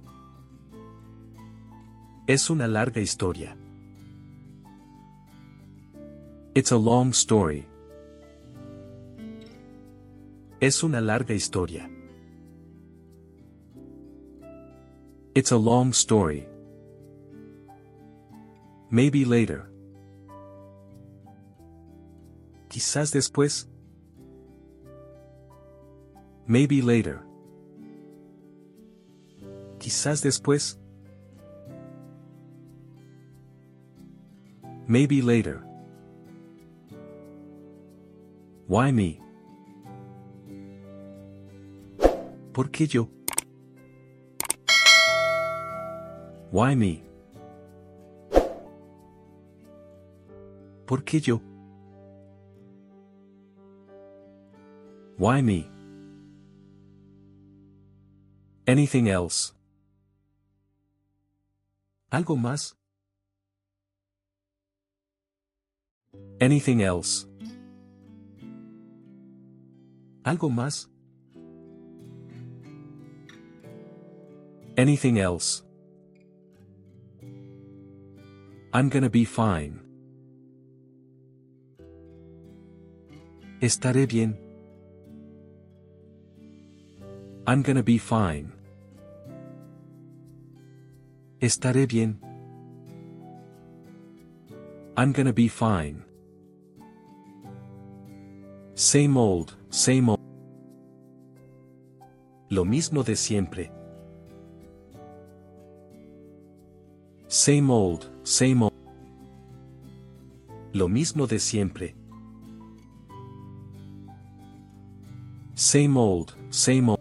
Es 2.28 2.50
una 2.50 2.68
larga 2.68 3.00
historia. 3.00 3.56
It's 6.56 6.72
a 6.72 6.78
long 6.78 7.14
story. 7.14 7.68
Es 10.62 10.84
una 10.84 11.02
larga 11.02 11.34
historia. 11.34 11.90
It's 15.34 15.52
a 15.52 15.58
long 15.58 15.90
story. 15.90 16.48
Maybe 18.92 19.26
later. 19.26 19.72
Quizás 22.70 23.12
después. 23.12 23.68
Maybe 26.46 26.84
later. 26.84 27.22
Quizás 29.80 30.22
después. 30.22 30.80
Maybe 34.86 35.24
later. 35.24 35.64
Why 38.68 38.92
me? 38.92 39.31
¿Por 42.62 42.70
qué 42.70 42.86
yo? 42.86 43.10
Why 46.52 46.76
me? 46.76 47.04
¿Por 50.86 51.04
qué 51.04 51.20
yo? 51.20 51.42
Why 55.18 55.42
me? 55.42 55.68
Anything 58.68 59.08
else? 59.08 59.56
¿Algo 62.12 62.36
más? 62.36 62.78
Anything 66.40 66.82
else? 66.82 67.26
¿Algo 70.24 70.52
más? 70.52 70.91
Anything 74.78 75.20
else? 75.20 75.64
I'm 78.74 78.90
gonna 78.90 79.10
be 79.10 79.26
fine. 79.26 79.82
Estaré 83.62 84.08
bien. 84.08 84.38
I'm 87.46 87.62
gonna 87.64 87.84
be 87.84 87.98
fine. 87.98 88.54
Estaré 91.42 91.86
bien. 91.88 92.18
I'm 94.96 95.12
gonna 95.12 95.34
be 95.34 95.50
fine. 95.50 96.06
Same 98.76 99.18
old, 99.18 99.58
same 99.70 100.10
old. 100.10 100.20
Lo 102.50 102.64
mismo 102.64 103.04
de 103.04 103.16
siempre. 103.16 103.81
Same 107.44 107.72
old, 107.72 108.06
same 108.22 108.62
old. 108.62 108.74
Lo 110.74 110.88
mismo 110.88 111.26
de 111.26 111.40
siempre. 111.40 111.96
Same 115.56 115.98
old, 115.98 116.36
same 116.52 116.90
old. 116.90 117.00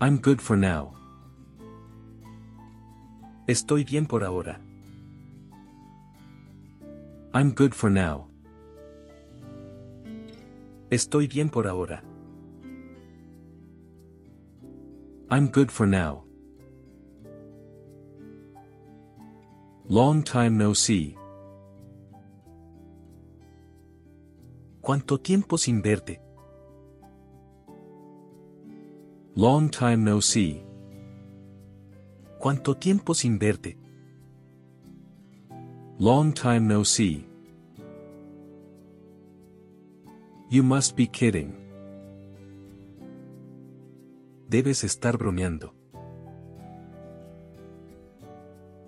I'm 0.00 0.16
good 0.22 0.40
for 0.40 0.56
now. 0.56 0.94
Estoy 3.46 3.84
bien 3.84 4.06
por 4.06 4.24
ahora. 4.24 4.58
I'm 7.34 7.52
good 7.52 7.74
for 7.74 7.90
now. 7.90 8.30
Estoy 10.88 11.28
bien 11.28 11.50
por 11.50 11.66
ahora. 11.66 12.02
I'm 15.30 15.48
good 15.48 15.70
for 15.70 15.86
now. 15.86 16.27
Long 19.90 20.22
time 20.22 20.58
no 20.58 20.74
see. 20.74 21.16
¿Cuánto 24.82 25.18
tiempo 25.18 25.56
sin 25.56 25.80
verte? 25.80 26.20
Long 29.34 29.70
time 29.70 29.96
no 29.96 30.20
see. 30.20 30.62
¿Cuánto 32.38 32.76
tiempo 32.76 33.14
sin 33.14 33.38
verte? 33.38 33.78
Long 35.98 36.34
time 36.34 36.68
no 36.68 36.84
see. 36.84 37.26
You 40.50 40.64
must 40.64 40.96
be 40.96 41.06
kidding. 41.06 41.54
Debes 44.50 44.84
estar 44.84 45.16
bromeando. 45.16 45.77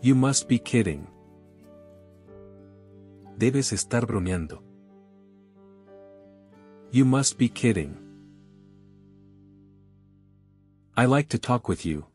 You 0.02 0.14
must 0.14 0.48
be 0.48 0.58
kidding. 0.58 1.06
Debes 3.36 3.70
estar 3.72 4.06
bromeando. 4.06 4.62
You 6.90 7.04
must 7.04 7.36
be 7.36 7.50
kidding. 7.50 7.98
I 10.96 11.04
like 11.04 11.28
to 11.28 11.38
talk 11.38 11.68
with 11.68 11.84
you. 11.84 12.06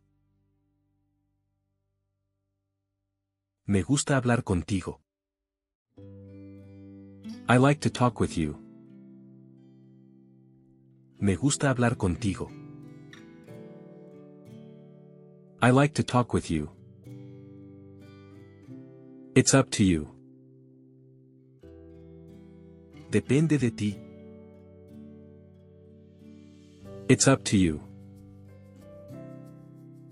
Me 3.67 3.83
gusta 3.83 4.15
hablar 4.15 4.41
contigo. 4.41 4.99
I 7.47 7.57
like 7.57 7.81
to 7.81 7.91
talk 7.91 8.19
with 8.19 8.35
you. 8.35 8.57
Me 11.19 11.35
gusta 11.35 11.67
hablar 11.67 11.97
contigo. 11.97 12.49
I 15.61 15.69
like 15.69 15.93
to 15.93 16.03
talk 16.03 16.33
with 16.33 16.49
you. 16.49 16.74
It's 19.35 19.53
up 19.53 19.69
to 19.71 19.83
you. 19.83 20.07
Depende 23.11 23.59
de 23.59 23.69
ti. 23.69 23.99
It's 27.09 27.27
up 27.27 27.43
to 27.43 27.57
you. 27.57 27.81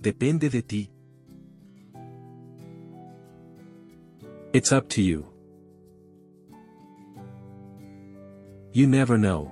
Depende 0.02 0.52
de 0.52 0.62
ti. 0.62 0.90
It's 4.52 4.74
up 4.74 4.90
to 4.90 5.02
you. 5.02 5.26
You 8.74 8.88
never 8.88 9.18
know. 9.18 9.50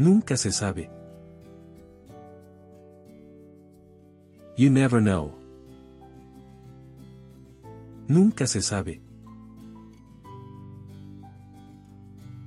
Nunca 0.00 0.36
se 0.36 0.50
sabe. 0.50 0.90
You 4.56 4.68
never 4.68 5.00
know. 5.00 5.45
Nunca 8.08 8.46
se 8.46 8.60
sabe. 8.60 9.00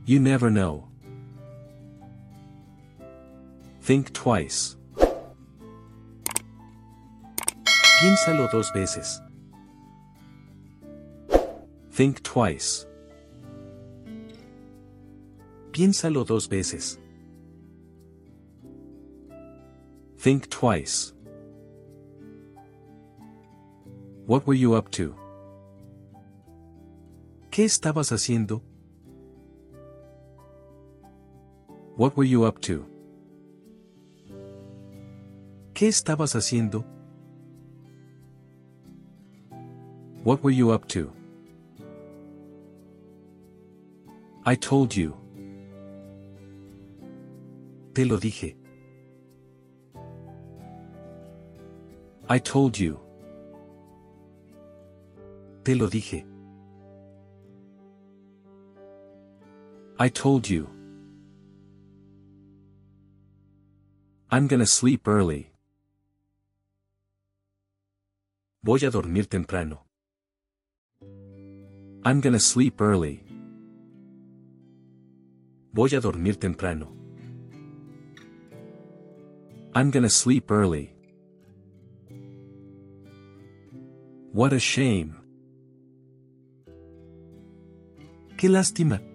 You 0.06 0.20
never 0.20 0.50
know. 0.50 0.88
Think 3.82 4.14
twice. 4.14 4.78
Piénsalo 8.00 8.50
dos 8.50 8.72
veces. 8.72 9.20
Think 11.92 12.24
twice. 12.24 12.86
Piénsalo 15.72 16.26
dos 16.26 16.48
veces. 16.48 16.98
Think 20.18 20.50
twice. 20.50 21.14
What 24.26 24.48
were 24.48 24.54
you 24.54 24.76
up 24.76 24.90
to? 24.92 25.14
¿Qué 27.60 27.66
estabas 27.66 28.14
haciendo? 28.14 28.62
What 31.98 32.16
were 32.16 32.26
you 32.26 32.46
up 32.46 32.62
to? 32.62 32.86
¿Qué 35.74 35.90
estabas 35.90 36.36
haciendo? 36.36 36.86
What 40.24 40.42
were 40.42 40.56
you 40.56 40.72
up 40.72 40.88
to? 40.88 41.12
I 44.46 44.56
told 44.56 44.94
you. 44.94 45.14
Te 47.92 48.06
lo 48.06 48.20
dije. 48.20 48.56
I 52.30 52.40
told 52.40 52.78
you. 52.78 52.98
Te 55.64 55.76
lo 55.76 55.90
dije. 55.90 56.26
I 60.02 60.08
told 60.08 60.48
you. 60.50 60.66
I'm 64.32 64.48
gonna 64.48 64.66
sleep 64.66 65.06
early. 65.10 65.52
Voy 68.64 68.78
a 68.88 68.92
dormir 68.92 69.26
temprano. 69.26 69.84
I'm 72.06 72.22
gonna 72.22 72.40
sleep 72.40 72.80
early. 72.80 73.26
Voy 75.74 75.90
a 75.94 76.00
dormir 76.00 76.36
temprano. 76.36 76.96
I'm 79.76 79.92
gonna 79.92 80.10
sleep 80.10 80.50
early. 80.50 80.96
What 84.32 84.54
a 84.54 84.60
shame. 84.60 85.18
Qué 88.38 88.48
lástima. 88.48 89.09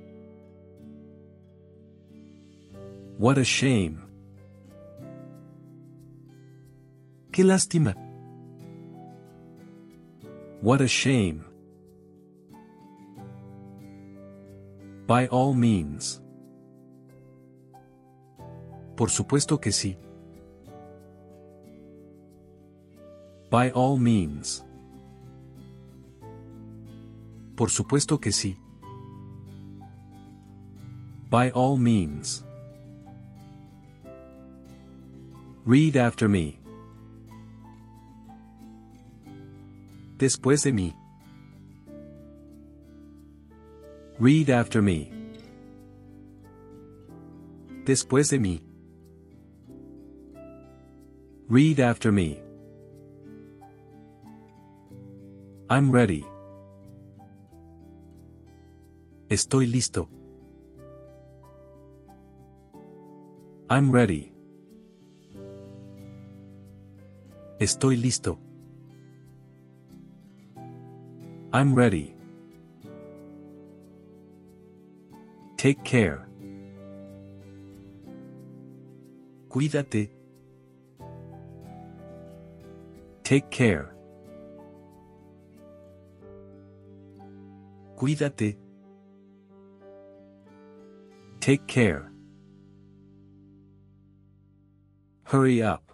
What 3.16 3.38
a 3.38 3.44
shame. 3.44 3.98
Qué 7.30 7.44
lástima. 7.44 7.94
What 10.60 10.80
a 10.80 10.88
shame. 10.88 11.44
By 15.06 15.28
all 15.28 15.54
means. 15.54 16.20
Por 18.96 19.10
supuesto 19.10 19.60
que 19.60 19.70
sí. 19.70 19.96
By 23.50 23.70
all 23.74 23.98
means. 23.98 24.64
Por 27.54 27.70
supuesto 27.70 28.18
que 28.18 28.32
sí. 28.32 28.56
By 31.30 31.50
all 31.54 31.78
means. 31.78 32.44
Read 35.66 35.96
after 35.96 36.28
me. 36.28 36.58
Después 40.18 40.62
de 40.62 40.72
mí. 40.74 40.94
Read 44.18 44.50
after 44.50 44.82
me. 44.82 45.10
Después 47.86 48.28
de 48.28 48.38
mí. 48.38 48.62
Read 51.48 51.80
after 51.80 52.12
me. 52.12 52.42
I'm 55.70 55.90
ready. 55.90 56.26
Estoy 59.30 59.66
listo. 59.66 60.10
I'm 63.70 63.90
ready. 63.90 64.33
Estoy 67.58 67.96
listo. 67.96 68.38
I'm 71.52 71.74
ready. 71.74 72.16
Take 75.56 75.84
care. 75.84 76.26
Cuídate. 79.48 80.10
Take 83.22 83.48
care. 83.50 83.94
Cuídate. 87.96 88.58
Take 91.40 91.66
care. 91.66 92.10
Hurry 95.22 95.62
up. 95.62 95.93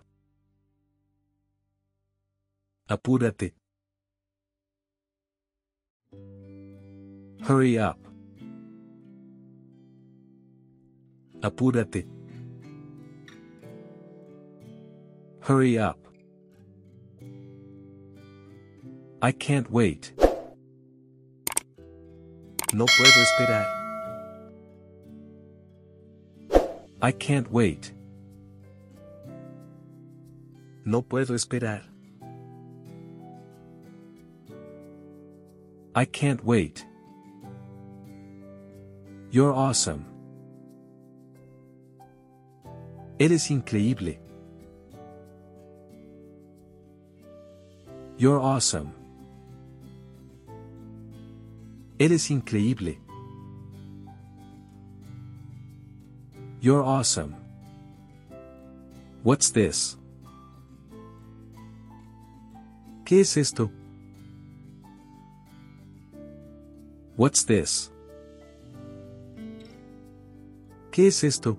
Apúrate. 2.90 3.54
Hurry 7.40 7.78
up. 7.78 8.00
Apúrate. 11.40 12.04
Hurry 15.42 15.78
up. 15.78 15.98
I 19.22 19.30
can't 19.30 19.70
wait. 19.70 20.12
No 22.72 22.86
puedo 22.86 23.22
esperar. 23.22 23.66
I 27.00 27.12
can't 27.12 27.52
wait. 27.52 27.92
No 30.84 31.02
puedo 31.02 31.36
esperar. 31.36 31.89
I 35.94 36.04
can't 36.04 36.44
wait. 36.44 36.86
You're 39.32 39.52
awesome. 39.52 40.04
Eres 43.18 43.48
increíble. 43.48 44.16
You're 48.16 48.38
awesome. 48.38 48.92
Eres 51.98 52.28
increíble. 52.28 52.96
You're 56.60 56.84
awesome. 56.84 57.34
What's 59.24 59.50
this? 59.50 59.96
¿Qué 63.04 63.20
es 63.20 63.36
esto? 63.36 63.70
What's 67.20 67.44
this? 67.44 67.92
¿Qué 70.90 71.08
es 71.08 71.22
esto? 71.22 71.58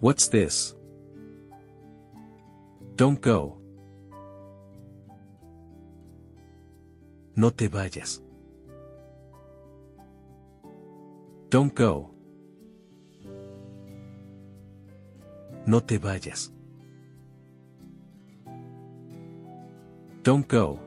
What's 0.00 0.28
this? 0.28 0.76
Don't 2.96 3.18
go. 3.18 3.56
No 7.34 7.50
te 7.50 7.68
vayas. 7.68 8.20
Don't 11.48 11.74
go. 11.74 12.10
No 15.64 15.80
te 15.80 15.96
vayas. 15.96 16.52
Don't 20.24 20.48
go. 20.48 20.80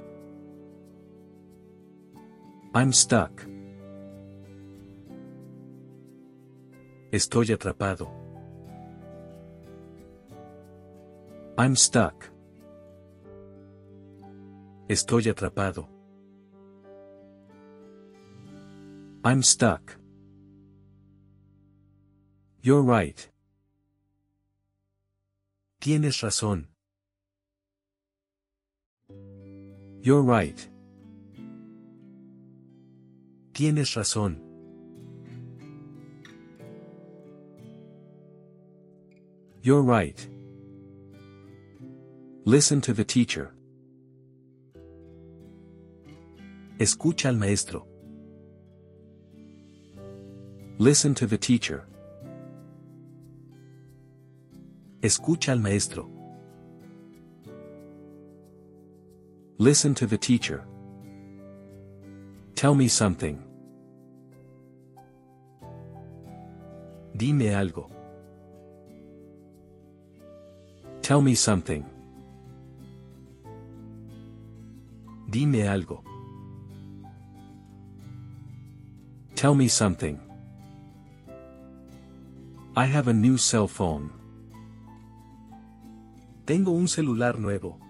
I'm 2.73 2.91
stuck. 2.91 3.45
Estoy 7.11 7.53
atrapado. 7.53 8.09
I'm 11.55 11.75
stuck. 11.75 12.31
Estoy 14.89 15.29
atrapado. 15.29 15.88
I'm 19.23 19.43
stuck. 19.43 19.99
You're 22.63 22.81
right. 22.81 23.29
Tienes 25.79 26.23
razón. 26.23 26.69
You're 30.08 30.22
right. 30.22 30.66
Tienes 33.51 33.93
razón. 33.97 34.38
You're 39.62 39.82
right. 39.82 40.26
Listen 42.45 42.80
to 42.80 42.93
the 42.93 43.03
teacher. 43.03 43.51
Escucha 46.80 47.26
al 47.26 47.36
maestro. 47.36 47.86
Listen 50.78 51.14
to 51.16 51.28
the 51.28 51.38
teacher. 51.38 51.84
Escucha 55.01 55.49
al 55.49 55.60
maestro. 55.60 56.16
Listen 59.60 59.95
to 59.95 60.05
the 60.05 60.20
teacher. 60.20 60.64
Tell 62.53 62.76
me 62.76 62.88
something. 62.88 63.41
Dime 67.16 67.49
algo. 67.49 67.89
Tell 71.01 71.24
me 71.24 71.34
something. 71.34 71.84
Dime 75.28 75.66
algo. 75.66 76.03
Tell 79.34 79.55
me 79.55 79.68
something. 79.68 80.20
I 82.76 82.86
have 82.86 83.08
a 83.08 83.14
new 83.14 83.39
cell 83.39 83.68
phone. 83.68 84.12
Tengo 86.45 86.74
un 86.74 86.88
celular 86.88 87.39
nuevo. 87.39 87.86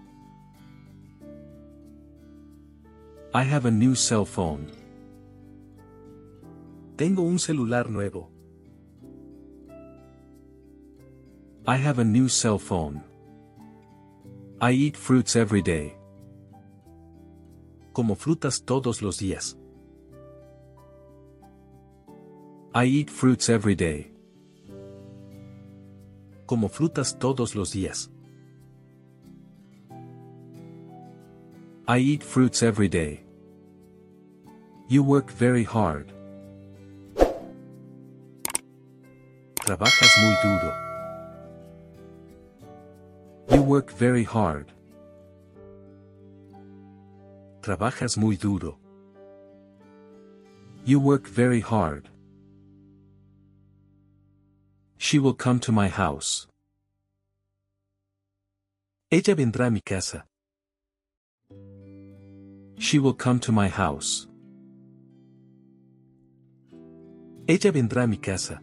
I 3.34 3.42
have 3.42 3.66
a 3.66 3.70
new 3.70 3.94
cell 3.94 4.24
phone. 4.24 4.70
Tengo 6.96 7.22
un 7.22 7.38
celular 7.38 7.90
nuevo. 7.90 8.30
I 11.66 11.76
have 11.76 11.98
a 11.98 12.04
new 12.04 12.30
cell 12.30 12.58
phone. 12.58 13.02
I 14.62 14.72
eat 14.72 14.96
fruits 14.96 15.36
every 15.36 15.60
day. 15.60 15.94
Como 17.92 18.14
frutas 18.14 18.64
todos 18.64 19.02
los 19.02 19.18
días. 19.18 19.58
I 22.74 22.86
eat 22.86 23.10
fruits 23.10 23.50
every 23.50 23.74
day. 23.74 24.10
Como 26.46 26.70
frutas 26.70 27.18
todos 27.18 27.54
los 27.54 27.72
días. 27.72 28.10
I 31.90 31.96
eat 32.00 32.22
fruits 32.22 32.62
every 32.62 32.88
day. 32.88 33.22
You 34.88 35.02
work 35.02 35.30
very 35.30 35.64
hard. 35.64 36.12
Trabajas 39.54 40.12
muy 40.22 40.36
duro. 40.42 40.74
You 43.48 43.62
work 43.62 43.90
very 43.90 44.24
hard. 44.24 44.70
Trabajas 47.62 48.18
muy 48.18 48.36
duro. 48.36 48.76
You 50.84 51.00
work 51.00 51.26
very 51.26 51.60
hard. 51.60 52.10
She 54.98 55.18
will 55.18 55.32
come 55.32 55.58
to 55.60 55.72
my 55.72 55.88
house. 55.88 56.46
Ella 59.10 59.34
vendrá 59.34 59.68
a 59.68 59.70
mi 59.70 59.80
casa. 59.80 60.27
She 62.78 62.98
will 62.98 63.12
come 63.14 63.40
to 63.40 63.52
my 63.52 63.68
house. 63.68 64.26
Ella 67.48 67.72
vendrá 67.72 68.04
a 68.04 68.06
mi 68.06 68.16
casa. 68.16 68.60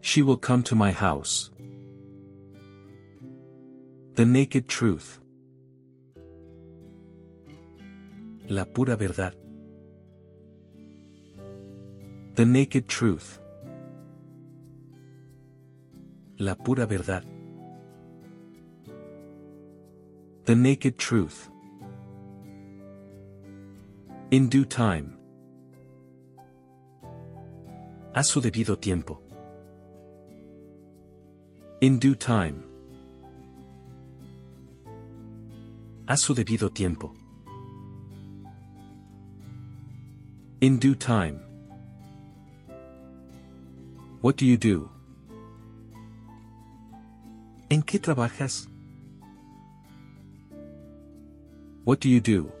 She 0.00 0.22
will 0.22 0.38
come 0.38 0.62
to 0.64 0.74
my 0.74 0.90
house. 0.90 1.50
The 4.14 4.24
naked 4.24 4.66
truth. 4.66 5.20
La 8.48 8.64
pura 8.64 8.96
verdad. 8.96 9.34
The 12.34 12.44
naked 12.44 12.88
truth. 12.88 13.38
La 16.38 16.54
pura 16.54 16.86
verdad. 16.86 17.24
The 20.46 20.56
naked 20.56 20.98
truth. 20.98 21.50
In 24.30 24.50
due 24.50 24.66
time. 24.66 25.16
A 28.14 28.22
su 28.22 28.42
debido 28.42 28.78
tiempo. 28.78 29.22
In 31.80 31.98
due 31.98 32.14
time. 32.14 32.62
A 36.06 36.16
su 36.18 36.34
debido 36.34 36.68
tiempo. 36.70 37.14
In 40.60 40.78
due 40.78 40.94
time. 40.94 41.40
What 44.20 44.36
do 44.36 44.44
you 44.44 44.58
do? 44.58 44.90
¿En 47.70 47.82
qué 47.82 47.98
trabajas? 47.98 48.68
What 51.86 52.00
do 52.00 52.10
you 52.10 52.20
do? 52.20 52.57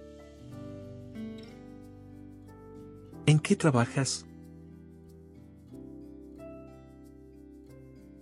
¿En 3.28 3.40
qué 3.40 3.54
trabajas? 3.56 4.24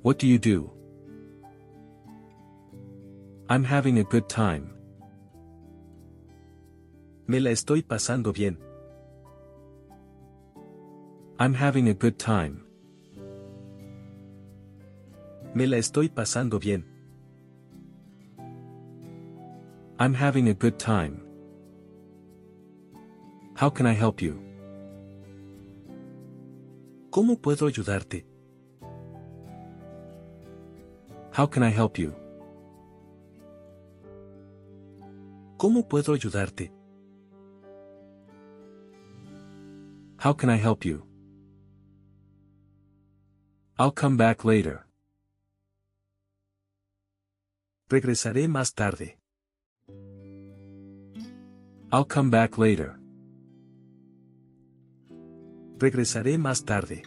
What 0.03 0.19
do 0.19 0.27
you 0.27 0.37
do? 0.37 0.73
I'm 3.49 3.63
having 3.63 4.01
a 4.01 4.03
good 4.03 4.29
time. 4.29 4.69
Me 7.29 7.39
la 7.39 7.51
estoy 7.51 7.85
pasando 7.85 8.33
bien. 8.33 8.59
I'm 11.39 11.55
having 11.55 11.89
a 11.89 11.95
good 11.95 12.19
time. 12.19 12.65
Me 15.55 15.69
la 15.69 15.77
estoy 15.77 16.09
pasando 16.09 16.59
bien. 16.59 16.85
I'm 20.01 20.15
having 20.15 20.49
a 20.49 20.55
good 20.55 20.81
time. 20.81 21.23
How 23.55 23.71
can 23.71 23.87
I 23.87 23.93
help 23.93 24.21
you? 24.21 24.46
¿Cómo 27.17 27.41
puedo 27.41 27.67
ayudarte? 27.67 28.27
How 31.35 31.49
can 31.49 31.63
I 31.63 31.71
help 31.71 31.97
you? 31.97 32.13
¿Cómo 35.57 35.89
puedo 35.89 36.13
ayudarte? 36.13 36.75
How 40.23 40.37
can 40.37 40.51
I 40.51 40.59
help 40.59 40.85
you? 40.85 41.07
I'll 43.79 43.95
come 43.95 44.19
back 44.19 44.45
later. 44.45 44.85
Regresaré 47.89 48.47
más 48.47 48.75
tarde. 48.75 49.19
I'll 51.91 52.05
come 52.05 52.29
back 52.29 52.59
later. 52.59 52.96
Regresaré 55.79 56.39
más 56.39 56.65
tarde. 56.65 57.03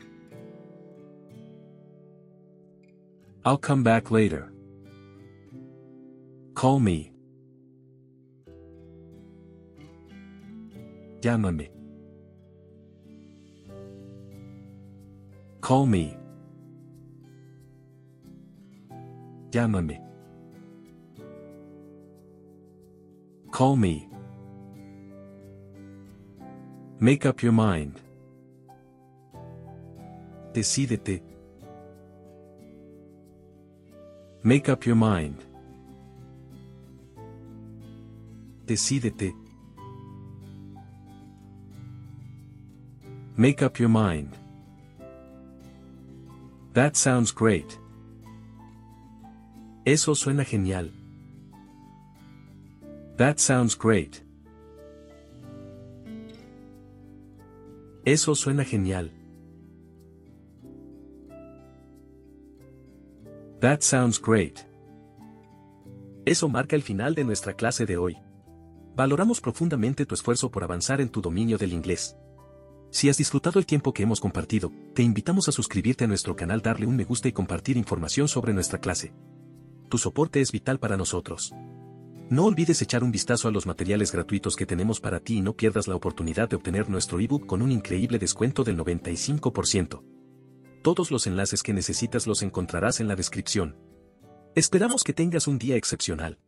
I'll 3.44 3.58
come 3.58 3.84
back 3.84 4.12
later. 4.12 4.52
Call 6.54 6.80
me. 6.80 7.12
Llámame. 11.22 11.72
Call 15.62 15.86
me. 15.86 16.18
Llámame. 19.52 20.00
Call 23.52 23.76
me. 23.76 24.08
Make 27.00 27.26
up 27.26 27.42
your 27.42 27.54
mind. 27.54 28.00
Decídete. 30.54 31.22
Make 34.43 34.70
up 34.70 34.86
your 34.86 34.95
mind. 34.95 35.38
Decídete. 38.66 39.34
Make 43.38 43.62
up 43.62 43.80
your 43.80 43.89
mind. 43.89 44.36
That 46.74 46.95
sounds 46.97 47.32
great. 47.32 47.78
Eso 49.86 50.14
suena 50.14 50.45
genial. 50.45 50.89
That 53.18 53.39
sounds 53.39 53.76
great. 53.76 54.22
Eso 58.06 58.34
suena 58.34 58.66
genial. 58.66 59.10
That 63.62 63.82
sounds 63.82 64.22
great. 64.22 64.60
Eso 66.26 66.47
marca 66.47 66.78
el 66.78 66.82
final 66.82 67.14
de 67.14 67.26
nuestra 67.26 67.53
clase 67.53 67.86
de 67.86 67.97
hoy. 67.97 68.16
Valoramos 68.95 69.41
profundamente 69.41 70.05
tu 70.05 70.16
esfuerzo 70.16 70.49
por 70.49 70.64
avanzar 70.64 71.01
en 71.01 71.10
tu 71.10 71.22
dominio 71.22 71.57
del 71.57 71.74
inglés. 71.74 72.16
Si 72.89 73.10
has 73.10 73.18
disfrutado 73.18 73.60
el 73.60 73.66
tiempo 73.66 73.93
que 73.93 74.03
hemos 74.03 74.22
compartido, 74.22 74.72
te 74.95 75.03
invitamos 75.03 75.49
a 75.49 75.51
suscribirte 75.51 76.05
a 76.05 76.07
nuestro 76.07 76.38
canal, 76.38 76.62
darle 76.62 76.86
un 76.86 76.95
me 76.95 77.03
gusta 77.03 77.28
y 77.28 77.34
compartir 77.34 77.76
información 77.76 78.30
sobre 78.30 78.53
nuestra 78.53 78.80
clase. 78.80 79.14
Tu 79.89 79.97
soporte 79.97 80.39
es 80.39 80.53
vital 80.53 80.80
para 80.80 80.95
nosotros. 80.95 81.53
No 82.30 82.45
olvides 82.45 82.82
echar 82.82 83.03
un 83.03 83.12
vistazo 83.12 83.49
a 83.49 83.51
los 83.51 83.66
materiales 83.66 84.14
gratuitos 84.14 84.55
que 84.55 84.68
tenemos 84.68 85.01
para 85.01 85.20
ti 85.20 85.39
y 85.39 85.41
no 85.41 85.53
pierdas 85.53 85.89
la 85.89 85.95
oportunidad 85.95 86.47
de 86.47 86.55
obtener 86.55 86.89
nuestro 86.89 87.20
ebook 87.20 87.45
con 87.45 87.62
un 87.62 87.74
increíble 87.74 88.20
descuento 88.20 88.64
del 88.64 88.78
95%. 88.78 90.19
Todos 90.82 91.12
los 91.12 91.28
enlaces 91.28 91.62
que 91.62 91.74
necesitas 91.74 92.26
los 92.26 92.42
encontrarás 92.42 93.02
en 93.02 93.10
la 93.10 93.18
descripción. 93.18 93.76
Esperamos 94.56 95.04
que 95.04 95.14
tengas 95.14 95.48
un 95.48 95.60
día 95.60 95.76
excepcional. 95.76 96.40